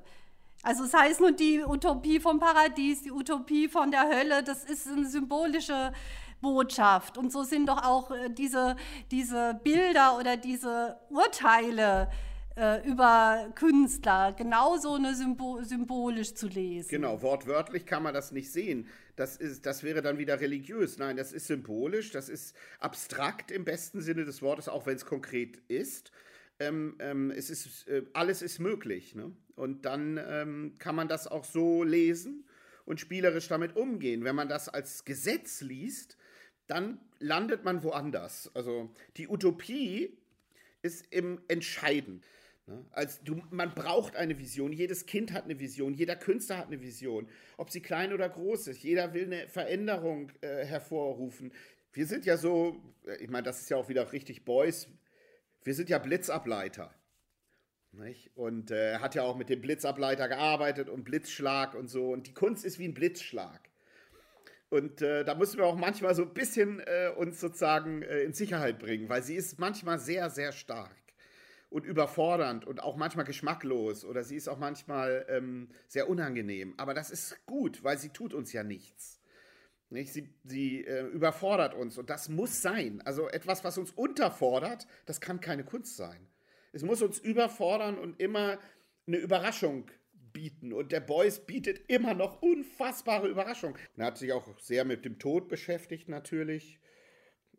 Also 0.65 0.85
es 0.85 0.95
heißt 0.95 1.19
nur 1.19 1.31
die 1.31 1.63
Utopie 1.63 2.19
vom 2.19 2.39
Paradies, 2.39 3.03
die 3.03 3.11
Utopie 3.11 3.69
von 3.69 3.91
der 3.91 4.09
Hölle, 4.09 4.41
das 4.41 4.65
ist 4.65 4.87
eine 4.87 5.07
symbolische 5.07 5.93
Botschaft. 6.41 7.19
Und 7.19 7.31
so 7.31 7.43
sind 7.43 7.69
doch 7.69 7.83
auch 7.85 8.09
äh, 8.09 8.31
diese, 8.31 8.75
diese 9.11 9.59
Bilder 9.63 10.17
oder 10.17 10.37
diese 10.37 10.97
Urteile 11.11 12.09
äh, 12.55 12.83
über 12.89 13.51
Künstler 13.53 14.33
genauso 14.33 14.95
eine 14.95 15.13
Symbol 15.13 15.63
symbolisch 15.63 16.33
zu 16.33 16.47
lesen. 16.47 16.89
Genau, 16.89 17.21
wortwörtlich 17.21 17.85
kann 17.85 18.01
man 18.01 18.15
das 18.15 18.31
nicht 18.31 18.51
sehen. 18.51 18.87
Das, 19.15 19.37
ist, 19.37 19.67
das 19.67 19.83
wäre 19.83 20.01
dann 20.01 20.17
wieder 20.17 20.41
religiös. 20.41 20.97
Nein, 20.97 21.15
das 21.15 21.31
ist 21.31 21.45
symbolisch, 21.45 22.09
das 22.09 22.27
ist 22.27 22.55
abstrakt 22.79 23.51
im 23.51 23.65
besten 23.65 24.01
Sinne 24.01 24.25
des 24.25 24.41
Wortes, 24.41 24.67
auch 24.67 24.87
wenn 24.87 24.95
es 24.95 25.05
konkret 25.05 25.57
ist 25.67 26.11
ähm, 26.59 26.95
ähm, 26.99 27.31
es 27.31 27.49
ist, 27.49 27.87
äh, 27.87 28.03
alles 28.13 28.41
ist 28.41 28.59
möglich. 28.59 29.15
Ne? 29.15 29.31
Und 29.55 29.85
dann 29.85 30.19
ähm, 30.27 30.75
kann 30.77 30.95
man 30.95 31.07
das 31.07 31.27
auch 31.27 31.45
so 31.45 31.83
lesen 31.83 32.45
und 32.85 32.99
spielerisch 32.99 33.47
damit 33.47 33.75
umgehen. 33.75 34.23
Wenn 34.23 34.35
man 34.35 34.49
das 34.49 34.69
als 34.69 35.05
Gesetz 35.05 35.61
liest, 35.61 36.17
dann 36.67 36.99
landet 37.19 37.63
man 37.63 37.83
woanders. 37.83 38.51
Also 38.53 38.91
die 39.17 39.27
Utopie 39.27 40.17
ist 40.81 41.05
im 41.11 41.41
Entscheiden. 41.47 42.21
Ne? 42.67 42.85
Also 42.91 43.19
du, 43.23 43.41
man 43.49 43.73
braucht 43.73 44.15
eine 44.15 44.37
Vision. 44.37 44.73
Jedes 44.73 45.05
Kind 45.05 45.31
hat 45.31 45.45
eine 45.45 45.59
Vision. 45.59 45.93
Jeder 45.93 46.15
Künstler 46.15 46.57
hat 46.57 46.67
eine 46.67 46.81
Vision. 46.81 47.27
Ob 47.57 47.69
sie 47.69 47.81
klein 47.81 48.13
oder 48.13 48.27
groß 48.27 48.67
ist. 48.67 48.83
Jeder 48.83 49.13
will 49.13 49.25
eine 49.25 49.47
Veränderung 49.47 50.31
äh, 50.41 50.65
hervorrufen. 50.65 51.53
Wir 51.93 52.07
sind 52.07 52.25
ja 52.25 52.37
so, 52.37 52.81
äh, 53.05 53.15
ich 53.23 53.29
meine, 53.29 53.43
das 53.43 53.61
ist 53.61 53.69
ja 53.69 53.77
auch 53.77 53.89
wieder 53.89 54.11
richtig 54.11 54.43
Boys 54.43 54.87
wir 55.65 55.73
sind 55.73 55.89
ja 55.89 55.97
Blitzableiter. 55.97 56.93
Nicht? 57.97 58.31
Und 58.35 58.71
äh, 58.71 58.97
hat 58.99 59.15
ja 59.15 59.23
auch 59.23 59.37
mit 59.37 59.49
dem 59.49 59.61
Blitzableiter 59.61 60.27
gearbeitet 60.27 60.89
und 60.89 61.03
Blitzschlag 61.03 61.75
und 61.75 61.87
so. 61.87 62.11
Und 62.11 62.27
die 62.27 62.33
Kunst 62.33 62.65
ist 62.65 62.79
wie 62.79 62.87
ein 62.87 62.93
Blitzschlag. 62.93 63.69
Und 64.69 65.01
äh, 65.01 65.23
da 65.23 65.35
müssen 65.35 65.57
wir 65.57 65.65
auch 65.65 65.77
manchmal 65.77 66.15
so 66.15 66.23
ein 66.23 66.33
bisschen 66.33 66.81
äh, 66.81 67.09
uns 67.15 67.39
sozusagen 67.39 68.01
äh, 68.01 68.21
in 68.21 68.33
Sicherheit 68.33 68.79
bringen, 68.79 69.07
weil 69.09 69.23
sie 69.23 69.35
ist 69.35 69.59
manchmal 69.59 69.99
sehr, 69.99 70.29
sehr 70.29 70.51
stark 70.51 70.95
und 71.69 71.85
überfordernd 71.85 72.65
und 72.65 72.81
auch 72.81 72.95
manchmal 72.95 73.25
geschmacklos 73.25 74.03
oder 74.03 74.23
sie 74.23 74.35
ist 74.35 74.47
auch 74.47 74.57
manchmal 74.57 75.25
ähm, 75.29 75.69
sehr 75.87 76.09
unangenehm. 76.09 76.73
Aber 76.77 76.93
das 76.93 77.11
ist 77.11 77.45
gut, 77.45 77.83
weil 77.83 77.97
sie 77.97 78.09
tut 78.09 78.33
uns 78.33 78.53
ja 78.53 78.63
nichts. 78.63 79.21
Nicht? 79.89 80.11
Sie, 80.11 80.33
sie 80.43 80.83
äh, 80.83 81.05
überfordert 81.05 81.73
uns 81.73 81.97
und 81.97 82.09
das 82.09 82.27
muss 82.27 82.61
sein. 82.61 83.01
Also 83.05 83.29
etwas, 83.29 83.63
was 83.63 83.77
uns 83.77 83.91
unterfordert, 83.91 84.87
das 85.05 85.21
kann 85.21 85.39
keine 85.39 85.63
Kunst 85.63 85.95
sein. 85.95 86.27
Es 86.75 86.83
muss 86.83 87.01
uns 87.01 87.19
überfordern 87.19 87.97
und 87.97 88.19
immer 88.19 88.59
eine 89.07 89.15
Überraschung 89.15 89.89
bieten. 90.33 90.73
Und 90.73 90.91
der 90.91 90.99
Beuys 90.99 91.39
bietet 91.39 91.89
immer 91.89 92.13
noch 92.13 92.41
unfassbare 92.41 93.29
Überraschungen. 93.29 93.77
Er 93.95 94.07
hat 94.07 94.17
sich 94.17 94.33
auch 94.33 94.59
sehr 94.59 94.83
mit 94.83 95.05
dem 95.05 95.17
Tod 95.17 95.47
beschäftigt, 95.47 96.09
natürlich. 96.09 96.81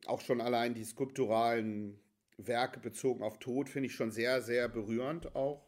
Auch 0.05 0.20
schon 0.20 0.42
allein 0.42 0.74
die 0.74 0.85
skulpturalen 0.85 1.98
Werke 2.37 2.79
bezogen 2.79 3.22
auf 3.22 3.38
Tod 3.38 3.70
finde 3.70 3.87
ich 3.87 3.94
schon 3.94 4.11
sehr, 4.11 4.42
sehr 4.42 4.68
berührend 4.68 5.35
auch. 5.35 5.66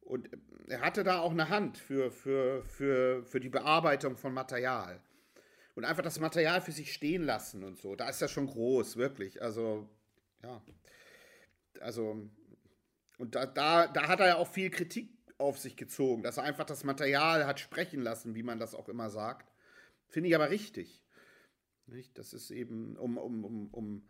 Und 0.00 0.30
er 0.66 0.80
hatte 0.80 1.04
da 1.04 1.20
auch 1.20 1.32
eine 1.32 1.50
Hand 1.50 1.76
für, 1.76 2.10
für, 2.10 2.64
für, 2.64 3.26
für 3.26 3.40
die 3.40 3.50
Bearbeitung 3.50 4.16
von 4.16 4.32
Material. 4.32 5.02
Und 5.74 5.84
einfach 5.84 6.02
das 6.02 6.18
Material 6.18 6.62
für 6.62 6.72
sich 6.72 6.94
stehen 6.94 7.24
lassen 7.24 7.62
und 7.62 7.76
so. 7.76 7.94
Da 7.94 8.08
ist 8.08 8.22
er 8.22 8.28
schon 8.28 8.46
groß, 8.46 8.96
wirklich. 8.96 9.42
Also, 9.42 9.86
ja. 10.42 10.62
Also, 11.80 12.30
und 13.18 13.34
da, 13.34 13.46
da, 13.46 13.86
da 13.86 14.08
hat 14.08 14.20
er 14.20 14.26
ja 14.26 14.36
auch 14.36 14.48
viel 14.48 14.70
Kritik 14.70 15.10
auf 15.38 15.58
sich 15.58 15.76
gezogen, 15.76 16.22
dass 16.22 16.36
er 16.36 16.44
einfach 16.44 16.64
das 16.64 16.84
Material 16.84 17.46
hat 17.46 17.60
sprechen 17.60 18.00
lassen, 18.00 18.34
wie 18.34 18.42
man 18.42 18.58
das 18.58 18.74
auch 18.74 18.88
immer 18.88 19.10
sagt. 19.10 19.52
Finde 20.08 20.28
ich 20.28 20.34
aber 20.34 20.50
richtig. 20.50 21.04
Nicht? 21.86 22.16
Dass 22.18 22.32
es 22.32 22.50
eben 22.50 22.96
um, 22.96 23.18
um, 23.18 23.44
um, 23.44 23.68
um 23.68 24.08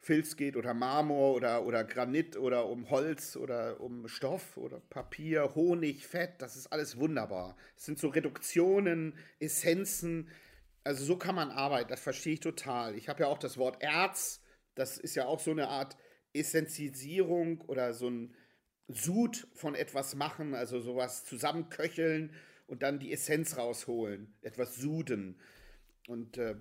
Filz 0.00 0.36
geht 0.36 0.56
oder 0.56 0.74
Marmor 0.74 1.34
oder, 1.34 1.64
oder 1.64 1.84
Granit 1.84 2.36
oder 2.36 2.68
um 2.68 2.90
Holz 2.90 3.36
oder 3.36 3.80
um 3.80 4.08
Stoff 4.08 4.56
oder 4.56 4.80
Papier, 4.80 5.54
Honig, 5.54 6.06
Fett, 6.06 6.34
das 6.38 6.56
ist 6.56 6.68
alles 6.68 6.98
wunderbar. 6.98 7.56
Es 7.76 7.84
sind 7.84 7.98
so 7.98 8.08
Reduktionen, 8.08 9.14
Essenzen. 9.40 10.28
Also 10.84 11.04
so 11.04 11.16
kann 11.16 11.34
man 11.34 11.50
arbeiten, 11.50 11.88
das 11.88 12.00
verstehe 12.00 12.34
ich 12.34 12.40
total. 12.40 12.94
Ich 12.94 13.08
habe 13.08 13.24
ja 13.24 13.28
auch 13.28 13.38
das 13.38 13.58
Wort 13.58 13.82
Erz, 13.82 14.40
das 14.74 14.98
ist 14.98 15.16
ja 15.16 15.26
auch 15.26 15.40
so 15.40 15.50
eine 15.50 15.68
Art 15.68 15.96
Essenzisierung 16.38 17.60
oder 17.62 17.94
so 17.94 18.08
ein 18.08 18.34
Sud 18.88 19.48
von 19.54 19.74
etwas 19.74 20.14
machen, 20.14 20.54
also 20.54 20.80
sowas 20.80 21.24
zusammenköcheln 21.24 22.32
und 22.66 22.82
dann 22.82 22.98
die 22.98 23.12
Essenz 23.12 23.56
rausholen, 23.56 24.34
etwas 24.42 24.76
suden. 24.76 25.40
Und 26.06 26.38
äh, 26.38 26.54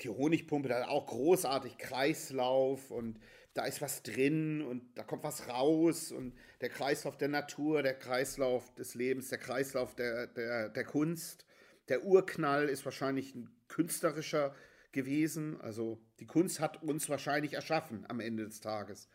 die 0.00 0.08
Honigpumpe, 0.08 0.68
da 0.68 0.88
auch 0.88 1.06
großartig 1.06 1.78
Kreislauf 1.78 2.90
und 2.90 3.18
da 3.54 3.64
ist 3.64 3.80
was 3.80 4.02
drin 4.02 4.60
und 4.60 4.82
da 4.98 5.02
kommt 5.02 5.24
was 5.24 5.48
raus 5.48 6.12
und 6.12 6.34
der 6.60 6.68
Kreislauf 6.68 7.16
der 7.16 7.28
Natur, 7.28 7.82
der 7.82 7.94
Kreislauf 7.94 8.74
des 8.74 8.94
Lebens, 8.94 9.30
der 9.30 9.38
Kreislauf 9.38 9.94
der, 9.94 10.26
der, 10.26 10.68
der 10.68 10.84
Kunst. 10.84 11.46
Der 11.88 12.04
Urknall 12.04 12.68
ist 12.68 12.84
wahrscheinlich 12.84 13.34
ein 13.34 13.48
künstlerischer 13.68 14.54
gewesen. 14.96 15.60
Also 15.60 16.00
die 16.18 16.26
Kunst 16.26 16.58
hat 16.58 16.82
uns 16.82 17.08
wahrscheinlich 17.08 17.52
erschaffen 17.52 18.04
am 18.08 18.18
Ende 18.18 18.44
des 18.44 18.60
Tages. 18.60 19.08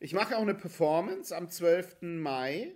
Ich 0.00 0.12
mache 0.12 0.36
auch 0.36 0.42
eine 0.42 0.54
Performance 0.54 1.34
am 1.36 1.48
12. 1.48 1.98
Mai 2.02 2.74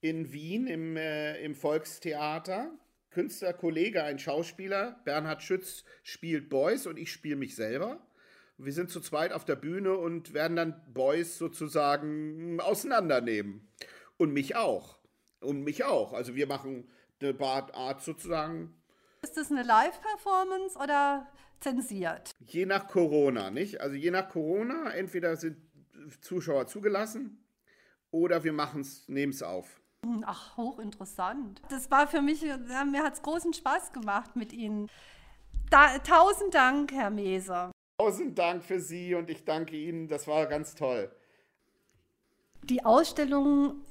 in 0.00 0.32
Wien 0.32 0.68
im, 0.68 0.96
äh, 0.96 1.42
im 1.42 1.56
Volkstheater. 1.56 2.70
Künstlerkollege, 3.10 4.04
ein 4.04 4.18
Schauspieler, 4.18 5.00
Bernhard 5.04 5.42
Schütz 5.42 5.84
spielt 6.02 6.48
Boys 6.48 6.86
und 6.86 6.96
ich 6.96 7.12
spiele 7.12 7.36
mich 7.36 7.56
selber. 7.56 8.00
Wir 8.56 8.72
sind 8.72 8.90
zu 8.90 9.00
zweit 9.00 9.32
auf 9.32 9.44
der 9.44 9.56
Bühne 9.56 9.96
und 9.96 10.34
werden 10.34 10.56
dann 10.56 10.82
Boys 10.92 11.36
sozusagen 11.36 12.60
auseinandernehmen. 12.60 13.68
Und 14.16 14.32
mich 14.32 14.56
auch. 14.56 14.98
Und 15.40 15.62
mich 15.62 15.84
auch. 15.84 16.12
Also 16.12 16.34
wir 16.34 16.46
machen 16.46 16.88
eine 17.20 17.36
Art 17.42 18.02
sozusagen. 18.02 18.74
Ist 19.22 19.36
das 19.36 19.50
eine 19.50 19.62
Live-Performance 19.62 20.78
oder 20.78 21.26
zensiert? 21.62 22.32
Je 22.40 22.66
nach 22.66 22.88
Corona, 22.88 23.50
nicht? 23.50 23.80
Also 23.80 23.96
je 23.96 24.10
nach 24.10 24.28
Corona, 24.28 24.92
entweder 24.92 25.36
sind 25.36 25.56
Zuschauer 26.20 26.66
zugelassen 26.66 27.44
oder 28.10 28.44
wir 28.44 28.52
machen 28.52 28.82
es, 28.82 29.08
nehmen 29.08 29.32
es 29.32 29.42
auf. 29.42 29.80
Ach, 30.24 30.56
hochinteressant. 30.56 31.62
Das 31.68 31.90
war 31.90 32.08
für 32.08 32.22
mich, 32.22 32.42
mir 32.42 33.04
hat 33.04 33.14
es 33.14 33.22
großen 33.22 33.54
Spaß 33.54 33.92
gemacht 33.92 34.34
mit 34.34 34.52
Ihnen. 34.52 34.88
Da, 35.70 35.98
tausend 35.98 36.54
Dank, 36.54 36.92
Herr 36.92 37.10
Meser. 37.10 37.70
Tausend 37.98 38.38
Dank 38.38 38.64
für 38.64 38.80
Sie 38.80 39.14
und 39.14 39.30
ich 39.30 39.44
danke 39.44 39.76
Ihnen, 39.76 40.08
das 40.08 40.26
war 40.26 40.46
ganz 40.46 40.74
toll. 40.74 41.14
Die 42.64 42.84
Ausstellung 42.84 43.82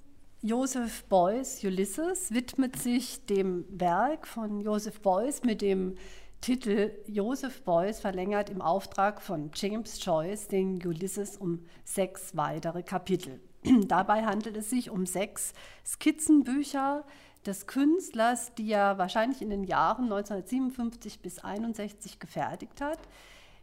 Joseph 0.42 1.06
Beuys 1.06 1.64
Ulysses 1.64 2.34
widmet 2.34 2.76
sich 2.76 3.26
dem 3.26 3.66
Werk 3.70 4.28
von 4.28 4.60
Joseph 4.60 5.00
Beuys 5.02 5.44
mit 5.44 5.62
dem 5.62 5.96
Titel 6.42 6.92
Joseph 7.06 7.62
Beuys 7.62 8.00
verlängert 8.00 8.50
im 8.50 8.64
Auftrag 8.64 9.22
von 9.22 9.52
James 9.54 10.04
Joyce 10.04 10.48
den 10.48 10.84
Ulysses 10.84 11.38
um 11.38 11.60
sechs 11.84 12.36
weitere 12.36 12.82
Kapitel. 12.82 13.40
Dabei 13.88 14.26
handelt 14.26 14.58
es 14.58 14.72
sich 14.72 14.90
um 14.90 15.06
sechs 15.06 15.54
Skizzenbücher 15.86 17.06
des 17.46 17.68
Künstlers, 17.68 18.56
die 18.56 18.72
er 18.72 18.98
wahrscheinlich 18.98 19.44
in 19.44 19.52
den 19.52 19.64
Jahren 19.64 20.06
1957 20.06 21.20
bis 21.20 21.38
1961 21.38 22.20
gefertigt 22.20 22.82
hat. 22.82 23.00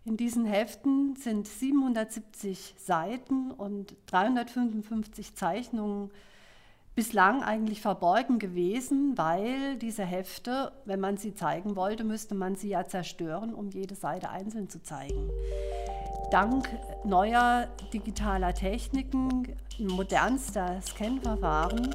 In 0.04 0.16
diesen 0.16 0.44
Heften 0.44 1.16
sind 1.16 1.48
770 1.48 2.76
Seiten 2.78 3.50
und 3.50 3.96
355 4.06 5.34
Zeichnungen 5.34 6.12
bislang 6.98 7.44
eigentlich 7.44 7.80
verborgen 7.80 8.40
gewesen, 8.40 9.16
weil 9.16 9.76
diese 9.76 10.04
Hefte, 10.04 10.72
wenn 10.84 10.98
man 10.98 11.16
sie 11.16 11.32
zeigen 11.32 11.76
wollte, 11.76 12.02
müsste 12.02 12.34
man 12.34 12.56
sie 12.56 12.70
ja 12.70 12.88
zerstören, 12.88 13.54
um 13.54 13.70
jede 13.70 13.94
Seite 13.94 14.30
einzeln 14.30 14.68
zu 14.68 14.82
zeigen. 14.82 15.30
Dank 16.32 16.68
neuer 17.04 17.68
digitaler 17.92 18.52
Techniken, 18.52 19.54
modernster 19.78 20.82
Scanverfahren, 20.82 21.94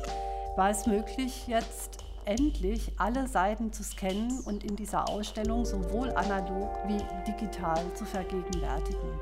war 0.55 0.69
es 0.69 0.87
möglich, 0.87 1.47
jetzt 1.47 1.97
endlich 2.23 2.93
alle 2.97 3.27
Seiten 3.27 3.73
zu 3.73 3.83
scannen 3.83 4.39
und 4.45 4.63
in 4.63 4.77
dieser 4.77 5.09
Ausstellung 5.09 5.65
sowohl 5.65 6.11
analog 6.11 6.77
wie 6.87 7.01
digital 7.29 7.83
zu 7.93 8.05
vergegenwärtigen. 8.05 9.19